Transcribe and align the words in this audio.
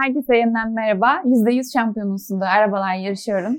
Herkese 0.00 0.36
yeniden 0.36 0.72
merhaba. 0.72 1.22
%100 1.24 1.72
şampiyonusunda 1.72 2.48
arabalar 2.48 2.94
yarışıyorum. 2.94 3.58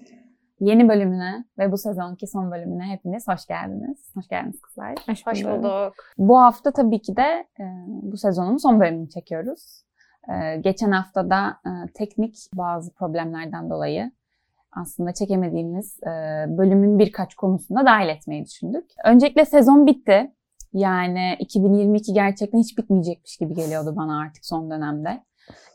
Yeni 0.60 0.90
bölümüne 0.90 1.46
ve 1.58 1.72
bu 1.72 1.78
sezonki 1.78 2.28
son 2.28 2.52
bölümüne 2.52 2.84
hepiniz 2.84 3.28
hoş 3.28 3.46
geldiniz. 3.46 4.12
Hoş 4.16 4.28
geldiniz 4.28 4.62
kızlar. 4.62 4.96
Hoş, 5.10 5.28
hoş 5.28 5.44
bulduk. 5.44 5.94
Bu 6.18 6.40
hafta 6.40 6.72
tabii 6.72 7.02
ki 7.02 7.16
de 7.16 7.48
e, 7.60 7.64
bu 7.88 8.18
sezonun 8.18 8.58
son 8.58 8.80
bölümünü 8.80 9.10
çekiyoruz. 9.10 9.84
E, 10.30 10.58
geçen 10.58 10.92
hafta 10.92 11.30
da 11.30 11.58
e, 11.66 11.72
teknik 11.94 12.36
bazı 12.54 12.94
problemlerden 12.94 13.70
dolayı 13.70 14.12
aslında 14.72 15.14
çekemediğimiz 15.14 16.00
e, 16.04 16.10
bölümün 16.58 17.00
birkaç 17.00 17.36
konusunda 17.36 17.86
dahil 17.86 18.10
etmeyi 18.10 18.46
düşündük. 18.46 18.86
Öncelikle 19.06 19.46
sezon 19.46 19.88
bitti. 19.88 20.32
Yani 20.74 21.36
2022 21.40 22.14
gerçekten 22.14 22.60
hiç 22.60 22.78
bitmeyecekmiş 22.78 23.38
gibi 23.38 23.54
geliyordu 23.54 23.94
bana 23.96 24.20
artık 24.20 24.46
son 24.46 24.72
dönemde. 24.72 25.24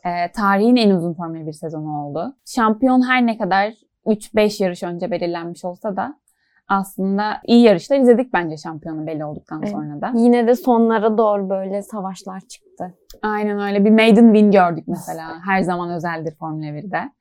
E, 0.05 0.31
tarihin 0.31 0.75
en 0.75 0.89
uzun 0.89 1.13
Formula 1.13 1.47
1 1.47 1.53
sezonu 1.53 2.05
oldu. 2.05 2.35
Şampiyon 2.45 3.09
her 3.09 3.25
ne 3.25 3.37
kadar 3.37 3.73
3-5 4.05 4.63
yarış 4.63 4.83
önce 4.83 5.11
belirlenmiş 5.11 5.65
olsa 5.65 5.95
da 5.95 6.21
aslında 6.71 7.37
iyi 7.45 7.63
yarışlar 7.63 7.99
izledik 7.99 8.33
bence 8.33 8.57
şampiyonu 8.57 9.07
belli 9.07 9.25
olduktan 9.25 9.63
sonra 9.63 10.01
da. 10.01 10.11
Yine 10.15 10.47
de 10.47 10.55
sonlara 10.55 11.17
doğru 11.17 11.49
böyle 11.49 11.81
savaşlar 11.81 12.39
çıktı. 12.39 12.93
Aynen 13.21 13.59
öyle. 13.59 13.85
Bir 13.85 13.91
maiden 13.91 14.33
win 14.33 14.51
gördük 14.51 14.83
mesela. 14.87 15.27
Her 15.45 15.61
zaman 15.61 15.91
özeldir 15.91 16.35
Formula 16.39 16.65
1'de. 16.65 17.11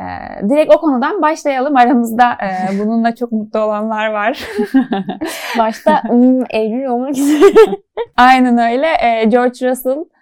Ee, 0.00 0.48
direkt 0.48 0.74
o 0.74 0.80
konudan 0.80 1.22
başlayalım. 1.22 1.76
Aramızda 1.76 2.32
e, 2.32 2.78
bununla 2.84 3.14
çok 3.14 3.32
mutlu 3.32 3.60
olanlar 3.60 4.10
var. 4.10 4.48
Başta 5.58 6.02
hmm, 6.08 6.42
Eylül 6.50 6.84
olmak 6.84 7.10
üzere. 7.10 7.54
Aynen 8.16 8.58
öyle. 8.58 8.86
Ee, 9.02 9.24
George 9.24 9.70
Russell 9.70 9.98
e, 9.98 10.13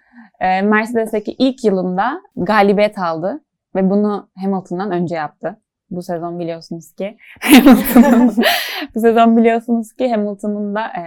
Mercedes'teki 0.63 1.33
ilk 1.33 1.65
yılında 1.65 2.21
galibiyet 2.37 2.99
aldı. 2.99 3.45
Ve 3.75 3.91
bunu 3.91 4.29
Hamilton'dan 4.37 4.91
önce 4.91 5.15
yaptı. 5.15 5.59
Bu 5.91 6.03
sezon 6.03 6.39
biliyorsunuz 6.39 6.93
ki 6.93 7.17
Hamilton'ın 7.41 8.29
bu 8.95 9.01
sezon 9.01 9.37
biliyorsunuz 9.37 9.93
ki 9.93 10.11
Hamilton'ın 10.11 10.75
da 10.75 10.81
e, 10.87 11.05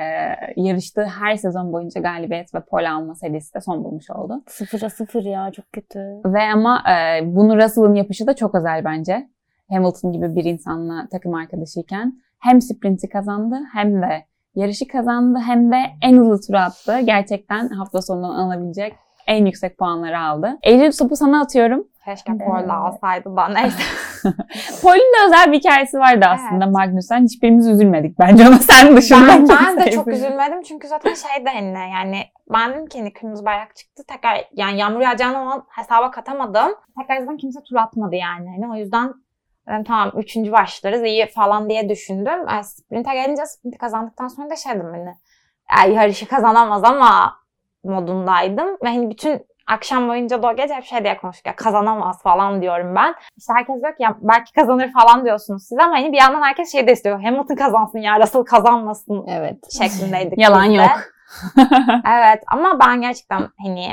yarıştığı 0.56 1.06
her 1.06 1.36
sezon 1.36 1.74
boyunca 1.74 2.02
galibiyet 2.02 2.56
ve 2.56 2.60
pole 2.60 2.90
alma 2.90 3.16
serisi 3.16 3.54
de 3.54 3.62
son 3.62 3.84
bulmuş 3.84 4.10
oldu. 4.10 4.44
Sıfıra 4.48 4.90
sıfır 4.90 5.24
ya 5.24 5.52
çok 5.52 5.74
kötü. 5.74 6.00
Ve 6.26 6.42
ama 6.42 6.84
e, 6.90 7.22
bunu 7.36 7.58
Russell'ın 7.58 7.96
yapışı 7.96 8.28
da 8.28 8.36
çok 8.36 8.56
özel 8.56 8.86
bence. 8.86 9.30
Hamilton 9.70 10.12
gibi 10.12 10.36
bir 10.36 10.44
insanla 10.44 11.08
takım 11.12 11.34
arkadaşıyken 11.34 12.14
hem 12.40 12.62
sprinti 12.62 13.10
kazandı 13.10 13.56
hem 13.74 14.02
de 14.02 14.26
yarışı 14.56 14.88
kazandı 14.88 15.40
hem 15.46 15.72
de 15.72 15.78
en 16.02 16.18
hızlı 16.18 16.42
tur 16.48 16.54
attı. 16.54 17.00
Gerçekten 17.00 17.70
hafta 17.70 18.02
sonundan 18.02 18.30
alabilecek 18.30 18.94
en 19.28 19.46
yüksek 19.46 19.78
puanları 19.78 20.20
aldı. 20.20 20.58
Eylül 20.64 20.92
topu 20.92 21.16
sana 21.16 21.42
atıyorum. 21.42 21.88
Keşke 22.06 22.38
Paul 22.38 22.70
alsaydı 22.70 23.36
da 23.36 23.48
neyse. 23.48 23.78
Paul'un 24.82 25.00
da 25.00 25.26
özel 25.26 25.52
bir 25.52 25.60
hikayesi 25.60 25.98
vardı 25.98 26.26
aslında 26.30 26.66
evet. 26.66 26.74
Magnussen. 26.74 27.24
Hiçbirimiz 27.24 27.68
üzülmedik 27.68 28.20
bence 28.20 28.46
ama 28.46 28.58
sen 28.60 28.98
dışında. 28.98 29.28
Ben, 29.28 29.50
ben 29.50 29.80
de 29.80 29.92
çok 29.92 30.08
üzülmedim 30.08 30.62
çünkü 30.62 30.88
zaten 30.88 31.14
şey 31.14 31.46
de 31.46 31.50
hani 31.50 31.92
yani 31.94 32.24
ben 32.54 32.74
dedim 32.74 32.86
ki 32.86 33.00
hani 33.00 33.14
kırmızı 33.14 33.46
bayrak 33.46 33.76
çıktı 33.76 34.04
tekrar 34.08 34.46
yani 34.52 34.80
yağmur 34.80 35.02
yağacağını 35.02 35.64
hesaba 35.70 36.12
katamadım. 36.12 36.76
Tekrar 37.00 37.20
zaten 37.20 37.38
kimse 37.38 37.60
tur 37.64 37.76
atmadı 37.76 38.16
yani. 38.16 38.50
Hani 38.50 38.72
o 38.74 38.76
yüzden 38.76 39.14
dedim 39.68 39.84
tamam 39.84 40.12
üçüncü 40.18 40.52
başlarız 40.52 41.04
iyi 41.04 41.28
falan 41.28 41.70
diye 41.70 41.90
düşündüm. 41.90 42.48
Yani 42.50 42.64
sprinte 42.64 43.14
gelince 43.14 43.46
sprinti 43.46 43.78
kazandıktan 43.78 44.28
sonra 44.28 44.50
da 44.50 44.56
şey 44.56 44.74
dedim 44.74 44.92
hani 44.92 45.16
yani 45.78 45.96
yarışı 45.96 46.28
kazanamaz 46.28 46.84
ama 46.84 47.34
modundaydım. 47.86 48.68
Ve 48.84 48.90
hani 48.90 49.10
bütün 49.10 49.46
akşam 49.68 50.10
boyunca 50.10 50.44
da 50.44 50.48
o 50.48 50.56
gece 50.56 50.74
hep 50.74 50.84
şey 50.84 51.04
diye 51.04 51.18
konuştuk 51.18 51.48
ya 51.48 51.56
kazanamaz 51.56 52.24
falan 52.24 52.62
diyorum 52.62 52.96
ben. 52.96 53.16
İşte 53.38 53.54
herkes 53.54 53.82
diyor 53.82 53.96
ki 53.96 54.04
ya 54.04 54.18
belki 54.22 54.54
kazanır 54.54 54.92
falan 54.92 55.26
diyorsunuz 55.26 55.64
siz 55.68 55.78
ama 55.80 55.94
hani 55.94 56.12
bir 56.12 56.18
yandan 56.18 56.42
herkes 56.42 56.72
şey 56.72 56.88
de 56.88 56.92
istiyor. 56.92 57.22
Hamilton 57.22 57.56
kazansın 57.56 58.00
ya 58.00 58.20
Russell 58.20 58.44
kazanmasın 58.44 59.26
evet. 59.28 59.58
şeklindeydik. 59.78 60.38
Yalan 60.40 60.64
yok. 60.64 60.92
evet 62.08 62.44
ama 62.48 62.80
ben 62.80 63.02
gerçekten 63.02 63.50
hani 63.64 63.86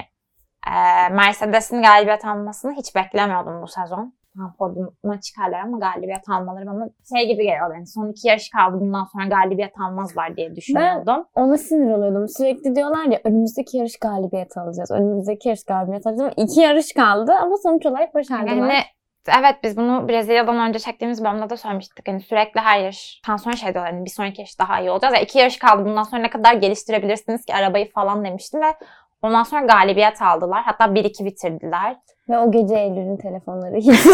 e, 0.66 1.08
Mercedes'in 1.10 1.82
galibiyet 1.82 2.24
almasını 2.24 2.72
hiç 2.72 2.94
beklemiyordum 2.94 3.62
bu 3.62 3.68
sezon 3.68 4.14
tam 4.36 4.56
podyuma 4.58 5.20
çıkarlar 5.20 5.60
ama 5.60 5.78
galibiyet 5.78 6.28
almaları 6.28 6.66
bana 6.66 6.88
şey 7.14 7.26
gibi 7.26 7.42
geliyor. 7.42 7.74
Yani 7.74 7.86
son 7.86 8.08
iki 8.08 8.28
yarış 8.28 8.50
kaldı 8.50 8.80
bundan 8.80 9.04
sonra 9.04 9.24
galibiyet 9.24 9.80
almazlar 9.80 10.36
diye 10.36 10.56
düşünüyordum. 10.56 11.24
Ben 11.36 11.42
ona 11.42 11.58
sinir 11.58 11.92
oluyordum. 11.92 12.28
Sürekli 12.28 12.74
diyorlar 12.74 13.04
ya 13.04 13.20
önümüzdeki 13.24 13.76
yarış 13.76 13.98
galibiyet 13.98 14.56
alacağız. 14.56 14.90
Önümüzdeki 14.90 15.48
yarış 15.48 15.64
galibiyet 15.64 16.06
alacağız. 16.06 16.32
İki 16.36 16.60
yarış 16.60 16.92
kaldı 16.92 17.32
ama 17.32 17.56
sonuç 17.56 17.86
olarak 17.86 18.14
başardılar. 18.14 18.56
Yani 18.56 18.82
Evet 19.28 19.56
biz 19.62 19.76
bunu 19.76 20.08
Brezilya'dan 20.08 20.68
önce 20.68 20.78
çektiğimiz 20.78 21.24
bölümde 21.24 21.50
de 21.50 21.56
söylemiştik. 21.56 22.08
Hani 22.08 22.20
sürekli 22.20 22.60
her 22.60 22.80
yarıştan 22.80 23.36
sonra 23.36 23.56
şey 23.56 23.74
diyorlar 23.74 23.92
hani 23.92 24.04
bir 24.04 24.10
sonraki 24.10 24.40
yarış 24.40 24.58
daha 24.58 24.80
iyi 24.80 24.90
olacağız. 24.90 25.14
Yani 25.14 25.24
iki 25.24 25.38
yarış 25.38 25.58
kaldı 25.58 25.84
bundan 25.84 26.02
sonra 26.02 26.22
ne 26.22 26.30
kadar 26.30 26.54
geliştirebilirsiniz 26.54 27.44
ki 27.44 27.54
arabayı 27.54 27.90
falan 27.92 28.24
demiştim 28.24 28.60
ve 28.60 28.74
ondan 29.22 29.42
sonra 29.42 29.66
galibiyet 29.66 30.22
aldılar. 30.22 30.62
Hatta 30.64 30.84
1-2 30.84 31.24
bitirdiler. 31.24 31.96
Ve 32.28 32.38
o 32.38 32.50
gece 32.50 32.74
Eylül'ün 32.74 33.16
telefonları 33.16 33.76
hiç 33.76 34.00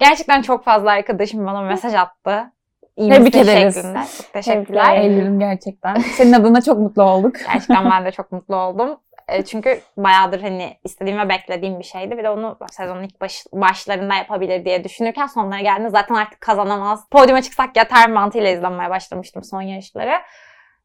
Gerçekten 0.00 0.42
çok 0.42 0.64
fazla 0.64 0.90
arkadaşım 0.90 1.46
bana 1.46 1.62
mesaj 1.62 1.94
attı. 1.94 2.52
İyi 2.96 3.10
Tebrik 3.10 3.36
ederiz. 3.36 3.74
Şeklinde. 3.74 3.98
Çok 4.16 4.32
teşekkürler. 4.32 4.96
Eylül'üm 4.96 5.40
gerçekten. 5.40 5.94
Senin 5.94 6.32
adına 6.32 6.60
çok 6.60 6.78
mutlu 6.78 7.02
olduk. 7.02 7.36
Gerçekten 7.52 7.90
ben 7.90 8.04
de 8.04 8.10
çok 8.10 8.32
mutlu 8.32 8.56
oldum. 8.56 8.96
E, 9.28 9.44
çünkü 9.44 9.80
bayağıdır 9.96 10.40
hani 10.40 10.76
istediğim 10.84 11.18
ve 11.18 11.28
beklediğim 11.28 11.78
bir 11.78 11.84
şeydi. 11.84 12.18
Bir 12.18 12.24
de 12.24 12.30
onu 12.30 12.58
sezonun 12.70 13.02
ilk 13.02 13.20
baş, 13.20 13.44
başlarında 13.52 14.14
yapabilir 14.14 14.64
diye 14.64 14.84
düşünürken 14.84 15.26
sonlara 15.26 15.60
geldiğinde 15.60 15.90
zaten 15.90 16.14
artık 16.14 16.40
kazanamaz. 16.40 17.08
Podyuma 17.10 17.42
çıksak 17.42 17.76
yeter 17.76 18.10
mantığıyla 18.10 18.50
izlemeye 18.50 18.90
başlamıştım 18.90 19.44
son 19.44 19.62
yarışları. 19.62 20.14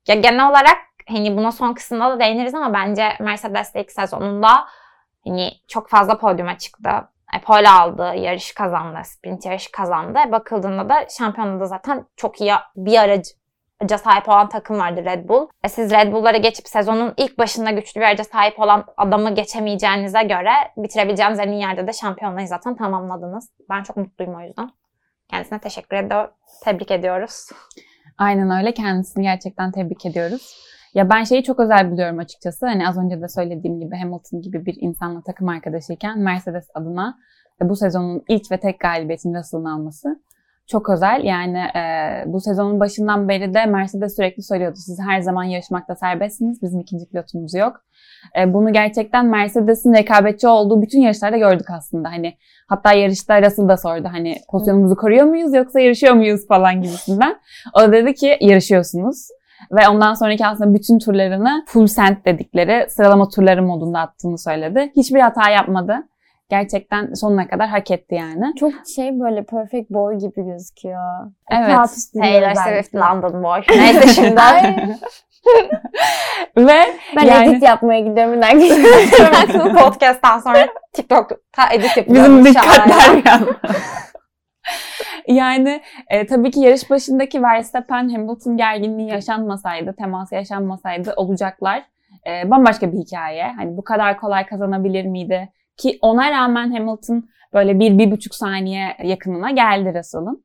Ya 0.08 0.16
genel 0.16 0.50
olarak 0.50 0.78
hani 1.08 1.38
buna 1.38 1.52
son 1.52 1.74
kısımda 1.74 2.10
da 2.10 2.20
değiniriz 2.20 2.56
ama 2.56 2.74
bence 2.74 3.10
Mercedes 3.20 3.72
ilk 3.76 3.92
sezonunda 3.92 4.50
Hani 5.28 5.52
çok 5.68 5.90
fazla 5.90 6.18
podyuma 6.18 6.57
çıktı. 6.57 6.90
E, 7.38 7.41
pole 7.41 7.69
aldı, 7.69 8.13
yarış 8.16 8.53
kazandı, 8.53 9.00
sprint 9.03 9.46
yarışı 9.46 9.72
kazandı. 9.72 10.19
Bakıldığında 10.31 10.90
da 10.90 11.06
şampiyonada 11.18 11.66
zaten 11.66 12.06
çok 12.16 12.41
iyi 12.41 12.53
bir 12.75 12.97
araca 12.97 13.97
sahip 13.97 14.29
olan 14.29 14.50
takım 14.50 14.79
vardı 14.79 15.06
Red 15.06 15.29
Bull. 15.29 15.47
E 15.63 15.69
siz 15.69 15.91
Red 15.91 16.13
Bull'lara 16.13 16.38
geçip 16.38 16.68
sezonun 16.68 17.13
ilk 17.18 17.38
başında 17.38 17.72
güçlü 17.72 18.02
bir 18.02 18.06
araca 18.06 18.24
sahip 18.24 18.59
olan 18.59 18.85
adamı 18.97 19.35
geçemeyeceğinize 19.35 20.24
göre 20.24 20.52
bitirebileceğiniz 20.78 21.40
en 21.40 21.52
iyi 21.52 21.62
yerde 21.62 21.88
de 21.88 21.94
şampiyonayı 21.94 22.47
zaten 22.47 22.75
tamamladınız. 22.75 23.50
Ben 23.69 23.84
çok 23.84 23.97
mutluyum 23.97 24.35
o 24.35 24.41
yüzden. 24.41 24.69
Kendisine 25.29 25.59
teşekkür 25.59 25.97
ediyor, 25.97 26.29
tebrik 26.63 26.91
ediyoruz. 26.91 27.50
Aynen 28.18 28.50
öyle. 28.59 28.74
Kendisini 28.74 29.24
gerçekten 29.24 29.72
tebrik 29.72 30.06
ediyoruz. 30.06 30.56
Ya 30.94 31.10
ben 31.10 31.24
şeyi 31.24 31.44
çok 31.44 31.60
özel 31.60 31.92
biliyorum 31.92 32.20
açıkçası. 32.20 32.66
Hani 32.66 32.88
az 32.88 32.98
önce 32.98 33.22
de 33.22 33.28
söylediğim 33.28 33.80
gibi 33.80 33.96
Hamilton 33.96 34.42
gibi 34.42 34.66
bir 34.66 34.78
insanla 34.82 35.22
takım 35.22 35.50
arkadaşıyken 35.50 36.20
Mercedes 36.20 36.68
adına 36.74 37.18
bu 37.62 37.76
sezonun 37.76 38.24
ilk 38.28 38.52
ve 38.52 38.60
tek 38.60 38.80
galibiyetini 38.80 39.38
Russell'ın 39.38 39.66
alması 39.66 40.20
çok 40.70 40.90
özel. 40.90 41.22
Yani 41.24 41.58
e, 41.58 41.84
bu 42.26 42.42
sezonun 42.42 42.80
başından 42.80 43.30
beri 43.30 43.54
de 43.54 43.66
Mercedes 43.66 44.16
sürekli 44.16 44.44
söylüyordu. 44.44 44.76
Siz 44.76 45.00
her 45.00 45.22
zaman 45.22 45.44
yarışmakta 45.44 45.96
serbestsiniz. 45.96 46.62
Bizim 46.62 46.80
ikinci 46.80 47.06
pilotumuz 47.06 47.54
yok. 47.54 47.82
E, 48.40 48.54
bunu 48.54 48.74
gerçekten 48.74 49.26
Mercedes'in 49.26 49.94
rekabetçi 49.94 50.48
olduğu 50.48 50.82
bütün 50.82 51.02
yarışlarda 51.02 51.38
gördük 51.38 51.70
aslında. 51.70 52.10
Hani 52.10 52.34
hatta 52.68 52.94
yarışta 52.94 53.42
Russell 53.42 53.68
da 53.68 53.78
sordu 53.78 54.08
hani 54.12 54.36
pozisyonumuzu 54.52 54.96
koruyor 54.96 55.26
muyuz 55.26 55.54
yoksa 55.54 55.80
yarışıyor 55.80 56.14
muyuz 56.14 56.48
falan 56.48 56.82
gibisinden. 56.82 57.36
O 57.74 57.92
dedi 57.92 58.14
ki 58.14 58.38
yarışıyorsunuz. 58.42 59.28
Ve 59.72 59.90
ondan 59.90 60.14
sonraki 60.14 60.46
aslında 60.46 60.74
bütün 60.74 61.00
turlarını 61.00 61.66
full 61.68 61.88
send 61.88 62.16
dedikleri 62.25 62.90
sıralama 62.90 63.30
turları 63.30 63.64
modunda 63.64 64.00
attığını 64.00 64.38
söyledi. 64.38 64.92
Hiçbir 64.96 65.20
hata 65.20 65.50
yapmadı. 65.50 66.08
Gerçekten 66.50 67.14
sonuna 67.14 67.47
kadar 67.47 67.67
hak 67.67 67.91
etti 67.91 68.16
yani. 68.16 68.56
Çok 68.59 68.72
şey 68.96 69.20
böyle 69.20 69.44
perfect 69.44 69.90
boy 69.90 70.17
gibi 70.17 70.46
gözüküyor. 70.46 71.32
Evet. 71.52 71.78
Taylor 72.22 72.53
Swift 72.53 72.96
London 72.96 73.44
boy. 73.44 73.61
Neyse 73.78 74.08
şimdi. 74.08 74.41
Ve 76.58 76.78
ben 77.16 77.26
yani... 77.26 77.50
edit 77.50 77.64
yapmaya 77.64 78.00
gidiyorum. 78.00 78.41
Ben 78.41 79.76
podcast'tan 79.76 80.40
sonra 80.40 80.67
TikTok'ta 80.94 81.73
edit 81.73 81.97
yapıyorum. 81.97 82.46
Bizim 82.46 82.53
dikkatler 82.53 83.22
yani. 83.26 83.47
Yani 85.28 85.82
e, 86.08 86.26
tabii 86.26 86.52
ki 86.52 86.60
yarış 86.60 86.90
başındaki 86.90 87.44
Verstappen 87.44 88.10
Hamilton 88.10 88.58
gerginliği 88.58 89.10
yaşanmasaydı, 89.10 89.94
teması 89.94 90.36
yaşanmasaydı 90.36 91.14
olacaklar. 91.16 91.84
E, 92.28 92.50
bambaşka 92.50 92.92
bir 92.92 92.98
hikaye. 92.98 93.54
Hani 93.58 93.78
bu 93.78 93.84
kadar 93.84 94.18
kolay 94.18 94.46
kazanabilir 94.46 95.06
miydi? 95.06 95.50
Ki 95.78 95.98
ona 96.02 96.32
rağmen 96.32 96.72
Hamilton 96.72 97.30
böyle 97.54 97.80
bir, 97.80 97.98
bir 97.98 98.12
buçuk 98.12 98.36
saniye 98.36 98.96
yakınına 99.04 99.52
geldi 99.52 100.00
Russell'ın. 100.00 100.44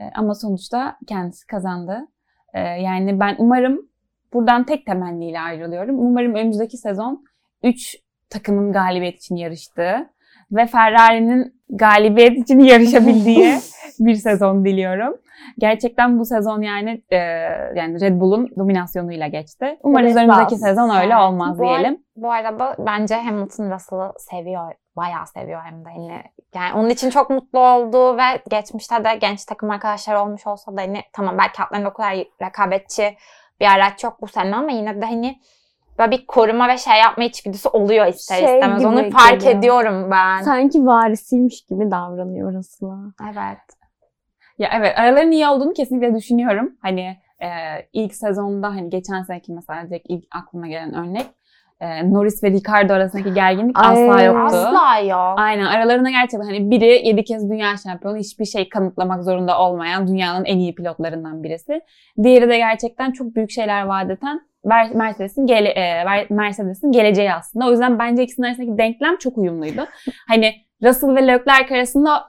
E, 0.00 0.04
ama 0.14 0.34
sonuçta 0.34 0.96
kendisi 1.06 1.46
kazandı. 1.46 2.08
E, 2.54 2.60
yani 2.60 3.20
ben 3.20 3.36
umarım 3.38 3.88
buradan 4.32 4.64
tek 4.64 4.86
temenniyle 4.86 5.40
ayrılıyorum. 5.40 5.98
Umarım 5.98 6.34
önümüzdeki 6.34 6.76
sezon 6.76 7.24
3 7.62 7.96
takımın 8.30 8.72
galibiyet 8.72 9.18
için 9.18 9.36
yarıştığı 9.36 10.10
ve 10.52 10.66
Ferrari'nin 10.66 11.54
galibiyet 11.70 12.38
için 12.38 12.60
yarışabildiği 12.72 13.54
bir 13.98 14.14
sezon 14.14 14.64
diliyorum. 14.64 15.16
Gerçekten 15.58 16.18
bu 16.18 16.24
sezon 16.24 16.62
yani 16.62 17.02
e, 17.10 17.16
yani 17.76 18.00
Red 18.00 18.20
Bull'un 18.20 18.48
dominasyonuyla 18.58 19.26
geçti. 19.28 19.78
Umarız 19.82 20.06
Evet, 20.06 20.16
önümüzdeki 20.16 20.50
bazı- 20.52 20.62
sezon 20.64 20.88
öyle 20.90 21.12
Evet. 21.14 21.22
olmaz 21.22 21.58
Bu 21.58 21.70
ar- 21.70 21.78
diyelim. 21.78 21.98
Bu 22.16 22.32
arada 22.32 22.76
bence 22.78 23.14
Hamilton 23.14 23.70
Russell'ı 23.70 24.12
seviyor. 24.18 24.72
Bayağı 24.96 25.26
seviyor 25.26 25.60
hem 25.64 25.84
de 25.84 25.88
hani. 25.88 26.22
Yani 26.54 26.74
onun 26.74 26.88
için 26.90 27.10
çok 27.10 27.30
mutlu 27.30 27.58
oldu 27.58 28.16
ve 28.16 28.22
geçmişte 28.50 29.04
de 29.04 29.14
genç 29.20 29.44
takım 29.44 29.70
arkadaşları 29.70 30.20
olmuş 30.20 30.46
olsa 30.46 30.76
da 30.76 30.80
hani 30.80 31.00
tamam 31.12 31.38
belki 31.38 31.62
atlarında 31.62 31.88
o 31.88 31.92
kadar 31.92 32.24
rekabetçi 32.42 33.16
bir 33.60 33.66
araç 33.66 34.04
yok 34.04 34.16
bu 34.20 34.26
sene 34.26 34.56
ama 34.56 34.70
yine 34.70 35.00
de 35.02 35.06
hani 35.06 35.36
böyle 35.98 36.10
bir 36.10 36.26
koruma 36.26 36.68
ve 36.68 36.78
şey 36.78 36.98
yapma 36.98 37.24
içgüdüsü 37.24 37.68
oluyor 37.68 38.06
ister 38.06 38.36
Şey 38.36 38.54
istemez. 38.54 38.84
Onu 38.84 39.10
fark 39.10 39.40
geliyor. 39.40 39.58
ediyorum 39.58 40.10
ben. 40.10 40.42
Sanki 40.42 40.86
varisiymiş 40.86 41.64
gibi 41.64 41.90
davranıyor 41.90 42.54
Russell'a. 42.54 43.12
Evet. 43.24 43.58
Ya 44.58 44.70
evet 44.72 44.98
araların 44.98 45.32
iyi 45.32 45.46
olduğunu 45.46 45.72
kesinlikle 45.72 46.14
düşünüyorum. 46.14 46.76
Hani 46.82 47.16
e, 47.42 47.48
ilk 47.92 48.14
sezonda 48.14 48.68
hani 48.68 48.90
geçen 48.90 49.22
seneki 49.22 49.52
mesela 49.52 49.88
direkt 49.88 50.06
ilk 50.08 50.24
aklıma 50.30 50.68
gelen 50.68 50.94
örnek 50.94 51.26
e, 51.80 52.12
Norris 52.12 52.44
ve 52.44 52.50
Ricardo 52.50 52.92
arasındaki 52.92 53.34
gerginlik 53.34 53.78
Ay, 53.78 54.08
asla 54.08 54.22
yoktu. 54.22 54.56
Asla 54.56 54.98
yok. 54.98 55.34
Aynen 55.38 55.64
aralarında 55.64 56.10
gerçekten 56.10 56.46
hani 56.46 56.70
biri 56.70 57.06
7 57.08 57.24
kez 57.24 57.50
dünya 57.50 57.76
şampiyonu 57.76 58.16
hiçbir 58.16 58.44
şey 58.44 58.68
kanıtlamak 58.68 59.24
zorunda 59.24 59.58
olmayan 59.60 60.08
dünyanın 60.08 60.44
en 60.44 60.58
iyi 60.58 60.74
pilotlarından 60.74 61.42
birisi. 61.42 61.80
Diğeri 62.22 62.48
de 62.48 62.56
gerçekten 62.56 63.12
çok 63.12 63.34
büyük 63.34 63.50
şeyler 63.50 63.82
vaat 63.82 64.10
eden 64.10 64.40
Mercedes'in 64.94 65.46
gele, 65.46 65.68
e, 65.68 66.04
Mer- 66.04 66.32
Mercedes'in 66.32 66.92
geleceği 66.92 67.32
aslında. 67.32 67.66
O 67.66 67.70
yüzden 67.70 67.98
bence 67.98 68.22
ikisinin 68.22 68.46
arasındaki 68.46 68.78
denklem 68.78 69.16
çok 69.16 69.38
uyumluydu. 69.38 69.86
Hani 70.28 70.54
Russell 70.82 71.16
ve 71.16 71.26
Leclerc 71.26 71.74
arasında 71.74 72.24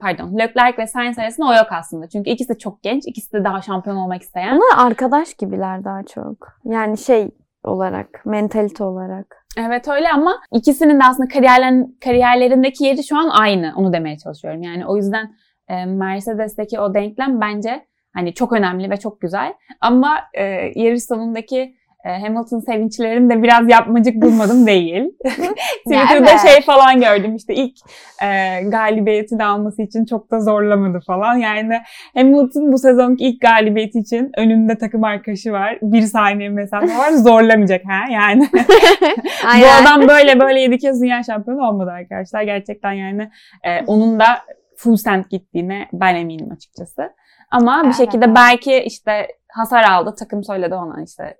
pardon 0.00 0.38
Leclerc 0.38 0.82
ve 0.82 0.86
Sainz 0.86 1.18
arasında 1.18 1.46
o 1.46 1.54
yok 1.54 1.66
aslında. 1.70 2.08
Çünkü 2.08 2.30
ikisi 2.30 2.54
de 2.54 2.58
çok 2.58 2.82
genç, 2.82 3.02
ikisi 3.06 3.32
de 3.32 3.44
daha 3.44 3.62
şampiyon 3.62 3.96
olmak 3.96 4.22
isteyen. 4.22 4.56
Onlar 4.56 4.86
arkadaş 4.86 5.34
gibiler 5.34 5.84
daha 5.84 6.02
çok. 6.02 6.48
Yani 6.64 6.98
şey 6.98 7.30
olarak, 7.64 8.26
mentalite 8.26 8.84
olarak. 8.84 9.46
Evet 9.58 9.88
öyle 9.88 10.08
ama 10.08 10.40
ikisinin 10.52 11.00
de 11.00 11.04
aslında 11.04 11.28
kariyerlerin, 11.28 11.98
kariyerlerindeki 12.04 12.84
yeri 12.84 13.04
şu 13.04 13.18
an 13.18 13.28
aynı. 13.28 13.72
Onu 13.76 13.92
demeye 13.92 14.18
çalışıyorum. 14.18 14.62
Yani 14.62 14.86
o 14.86 14.96
yüzden 14.96 15.36
e, 15.68 15.84
Mercedes'teki 15.84 16.80
o 16.80 16.94
denklem 16.94 17.40
bence 17.40 17.86
hani 18.14 18.34
çok 18.34 18.52
önemli 18.52 18.90
ve 18.90 18.96
çok 18.96 19.20
güzel. 19.20 19.54
Ama 19.80 20.18
e, 20.34 20.42
yarış 20.74 21.04
sonundaki 21.04 21.74
Hamilton 22.10 22.60
sevinçlerini 22.60 23.30
de 23.30 23.42
biraz 23.42 23.68
yapmacık 23.68 24.22
bulmadım 24.22 24.66
değil. 24.66 25.04
Twitter'da 25.86 26.38
şey 26.38 26.62
falan 26.66 27.00
gördüm 27.00 27.36
işte 27.36 27.54
ilk 27.54 27.76
e, 28.22 28.60
galibiyetini 28.62 29.44
alması 29.44 29.82
için 29.82 30.04
çok 30.04 30.30
da 30.30 30.40
zorlamadı 30.40 31.00
falan. 31.06 31.36
Yani 31.36 31.80
Hamilton 32.14 32.72
bu 32.72 32.78
sezonki 32.78 33.24
ilk 33.24 33.40
galibiyeti 33.40 33.98
için 33.98 34.30
önünde 34.36 34.78
takım 34.78 35.04
arkadaşı 35.04 35.52
var. 35.52 35.78
Bir 35.82 36.02
saniye 36.02 36.48
mesafe 36.48 36.98
var. 36.98 37.10
Zorlamayacak 37.10 37.84
ha 37.84 38.12
yani. 38.12 38.48
Bu 39.60 39.82
adam 39.82 40.08
böyle 40.08 40.40
böyle 40.40 40.60
yedi 40.60 40.78
kez 40.78 41.02
dünya 41.02 41.22
şampiyonu 41.22 41.68
olmadı 41.68 41.90
arkadaşlar. 41.90 42.42
Gerçekten 42.42 42.92
yani 42.92 43.30
e, 43.64 43.84
onun 43.86 44.20
da 44.20 44.26
full 44.76 44.96
send 44.96 45.24
gittiğine 45.30 45.88
ben 45.92 46.14
eminim 46.14 46.52
açıkçası. 46.52 47.10
Ama 47.50 47.82
bir 47.88 47.92
şekilde 47.92 48.34
belki 48.34 48.76
işte 48.76 49.26
hasar 49.48 49.82
aldı. 49.82 50.14
Takım 50.18 50.44
söyledi 50.44 50.74
ona 50.74 51.02
işte. 51.02 51.36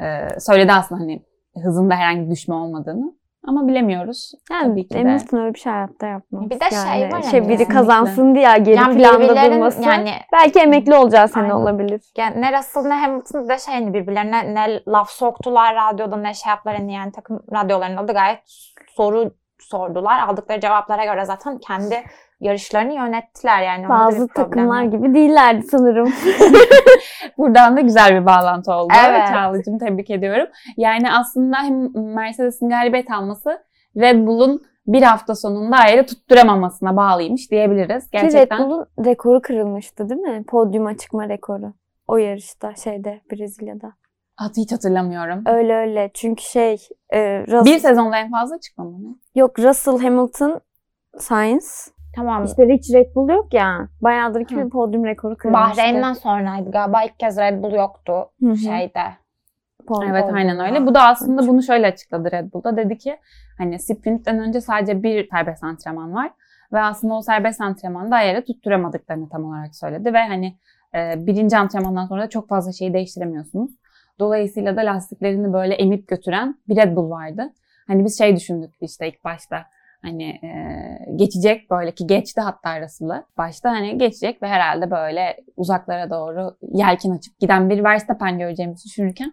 E, 0.00 0.40
söyledi 0.40 0.72
aslında 0.72 1.00
hani 1.00 1.22
hızında 1.62 1.94
herhangi 1.94 2.26
bir 2.26 2.30
düşme 2.30 2.54
olmadığını. 2.54 3.22
Ama 3.46 3.68
bilemiyoruz. 3.68 4.32
Yani 4.50 4.68
Tabii 4.68 4.88
ki 4.88 4.94
de. 4.94 4.98
Hamilton 4.98 5.38
öyle 5.38 5.54
bir 5.54 5.58
şey 5.58 5.72
hayatta 5.72 6.06
yapmaz. 6.06 6.50
Bir 6.50 6.60
de 6.60 6.70
şey 6.70 6.78
yani, 6.78 7.12
var 7.12 7.22
Şey 7.22 7.40
hani 7.40 7.48
biri 7.48 7.68
kazansın 7.68 8.34
diye 8.34 8.58
geri 8.58 8.76
Yani 8.76 8.98
planda 8.98 9.52
durması. 9.52 9.82
yani 9.82 10.10
Belki 10.32 10.58
emekli 10.58 10.94
olacağı 10.94 11.28
sene 11.28 11.42
Aynen. 11.42 11.54
olabilir. 11.54 12.02
Yani 12.16 12.40
ne 12.40 12.58
Russell 12.58 12.82
ne 12.82 12.94
Hamilton 12.94 13.48
da 13.48 13.58
şey 13.58 13.74
hani 13.74 13.94
birbirlerine 13.94 14.54
ne 14.54 14.82
laf 14.88 15.10
soktular 15.10 15.74
radyoda 15.74 16.16
ne 16.16 16.34
şey 16.34 16.50
yaptılar 16.50 16.76
hani 16.76 16.94
yani 16.94 17.12
takım 17.12 17.40
radyolarında 17.52 18.08
da 18.08 18.12
gayet 18.12 18.40
soru 18.96 19.34
sordular. 19.58 20.28
Aldıkları 20.28 20.60
cevaplara 20.60 21.04
göre 21.04 21.24
zaten 21.24 21.58
kendi 21.58 22.02
yarışlarını 22.42 22.92
yönettiler 22.92 23.62
yani. 23.62 23.88
Bazı 23.88 24.28
takımlar 24.28 24.82
gibi 24.82 25.14
değillerdi 25.14 25.66
sanırım. 25.70 26.12
Buradan 27.38 27.76
da 27.76 27.80
güzel 27.80 28.20
bir 28.20 28.26
bağlantı 28.26 28.72
oldu. 28.72 28.92
Evet. 29.08 29.28
Çağla'cığım 29.28 29.78
tebrik 29.78 30.10
ediyorum. 30.10 30.46
Yani 30.76 31.12
aslında 31.12 31.56
hem 31.56 31.90
Mercedes'in 32.14 32.68
galibiyet 32.68 33.10
alması 33.10 33.62
Red 33.96 34.26
Bull'un 34.26 34.62
bir 34.86 35.02
hafta 35.02 35.34
sonunda 35.34 35.76
ayrı 35.76 36.06
tutturamamasına 36.06 36.96
bağlıymış 36.96 37.50
diyebiliriz. 37.50 38.10
Ki 38.10 38.18
Red 38.18 38.22
Gerçekten 38.22 38.58
Bull'un 38.58 38.86
rekoru 39.04 39.42
kırılmıştı 39.42 40.08
değil 40.08 40.20
mi? 40.20 40.44
Podyuma 40.48 40.96
çıkma 40.96 41.28
rekoru. 41.28 41.72
O 42.08 42.16
yarışta 42.16 42.74
şeyde 42.74 43.20
Brezilya'da. 43.32 43.92
Hat- 44.36 44.56
hiç 44.56 44.72
hatırlamıyorum. 44.72 45.42
Öyle 45.46 45.74
öyle. 45.74 46.10
Çünkü 46.14 46.42
şey 46.44 46.74
e, 47.10 47.40
Russell, 47.40 47.64
Bir 47.64 47.78
sezonda 47.78 48.16
en 48.16 48.30
fazla 48.30 48.60
çıkmadı 48.60 48.88
mı? 48.90 49.16
yok 49.34 49.58
Russell 49.58 49.98
Hamilton 49.98 50.60
Sainz. 51.18 51.92
Tamam. 52.14 52.44
İşte 52.44 52.68
hiç 52.68 52.94
Red 52.94 53.14
Bull 53.14 53.28
yok 53.28 53.54
ya. 53.54 53.88
Bayağıdır 54.00 54.44
ki 54.44 54.56
bir 54.56 54.70
podyum 54.70 55.04
rekoru 55.04 55.36
kırılmıştı. 55.36 55.70
Bahreyn'den 55.70 56.12
sonraydı 56.12 56.70
galiba 56.70 57.02
ilk 57.02 57.18
kez 57.18 57.38
Red 57.38 57.62
Bull 57.62 57.72
yoktu 57.72 58.12
Hı 58.40 58.50
hı. 58.50 58.56
şeyde. 58.56 59.02
Pol- 59.86 60.04
Evet 60.10 60.20
podyumda. 60.22 60.36
aynen 60.38 60.60
öyle. 60.60 60.86
Bu 60.86 60.94
da 60.94 61.06
aslında 61.06 61.48
bunu 61.48 61.62
şöyle 61.62 61.86
açıkladı 61.86 62.32
Red 62.32 62.52
Bull'da. 62.52 62.76
Dedi 62.76 62.98
ki 62.98 63.16
hani 63.58 63.78
sprintten 63.78 64.38
önce 64.38 64.60
sadece 64.60 65.02
bir 65.02 65.28
serbest 65.30 65.64
antrenman 65.64 66.14
var. 66.14 66.30
Ve 66.72 66.80
aslında 66.80 67.14
o 67.14 67.22
serbest 67.22 67.60
antrenmanda 67.60 68.16
ayarı 68.16 68.44
tutturamadıklarını 68.44 69.28
tam 69.28 69.44
olarak 69.44 69.76
söyledi. 69.76 70.14
Ve 70.14 70.18
hani 70.18 70.56
e, 70.94 71.26
birinci 71.26 71.56
antrenmandan 71.56 72.06
sonra 72.06 72.22
da 72.22 72.28
çok 72.28 72.48
fazla 72.48 72.72
şeyi 72.72 72.94
değiştiremiyorsunuz. 72.94 73.70
Dolayısıyla 74.18 74.76
da 74.76 74.80
lastiklerini 74.80 75.52
böyle 75.52 75.74
emip 75.74 76.08
götüren 76.08 76.54
bir 76.68 76.76
Red 76.76 76.96
Bull 76.96 77.10
vardı. 77.10 77.52
Hani 77.86 78.04
biz 78.04 78.18
şey 78.18 78.36
düşündük 78.36 78.74
işte 78.80 79.08
ilk 79.08 79.24
başta 79.24 79.64
hani 80.02 80.24
e, 80.24 80.52
geçecek 81.16 81.70
böyle 81.70 81.94
ki 81.94 82.06
geçti 82.06 82.40
hatta 82.40 82.80
Russell'ı. 82.80 83.24
Başta 83.38 83.70
hani 83.70 83.98
geçecek 83.98 84.42
ve 84.42 84.48
herhalde 84.48 84.90
böyle 84.90 85.36
uzaklara 85.56 86.10
doğru 86.10 86.56
yelken 86.72 87.10
açıp 87.10 87.38
giden 87.38 87.70
bir 87.70 87.84
Verstappen 87.84 88.38
göreceğimizi 88.38 88.84
düşünürken 88.84 89.32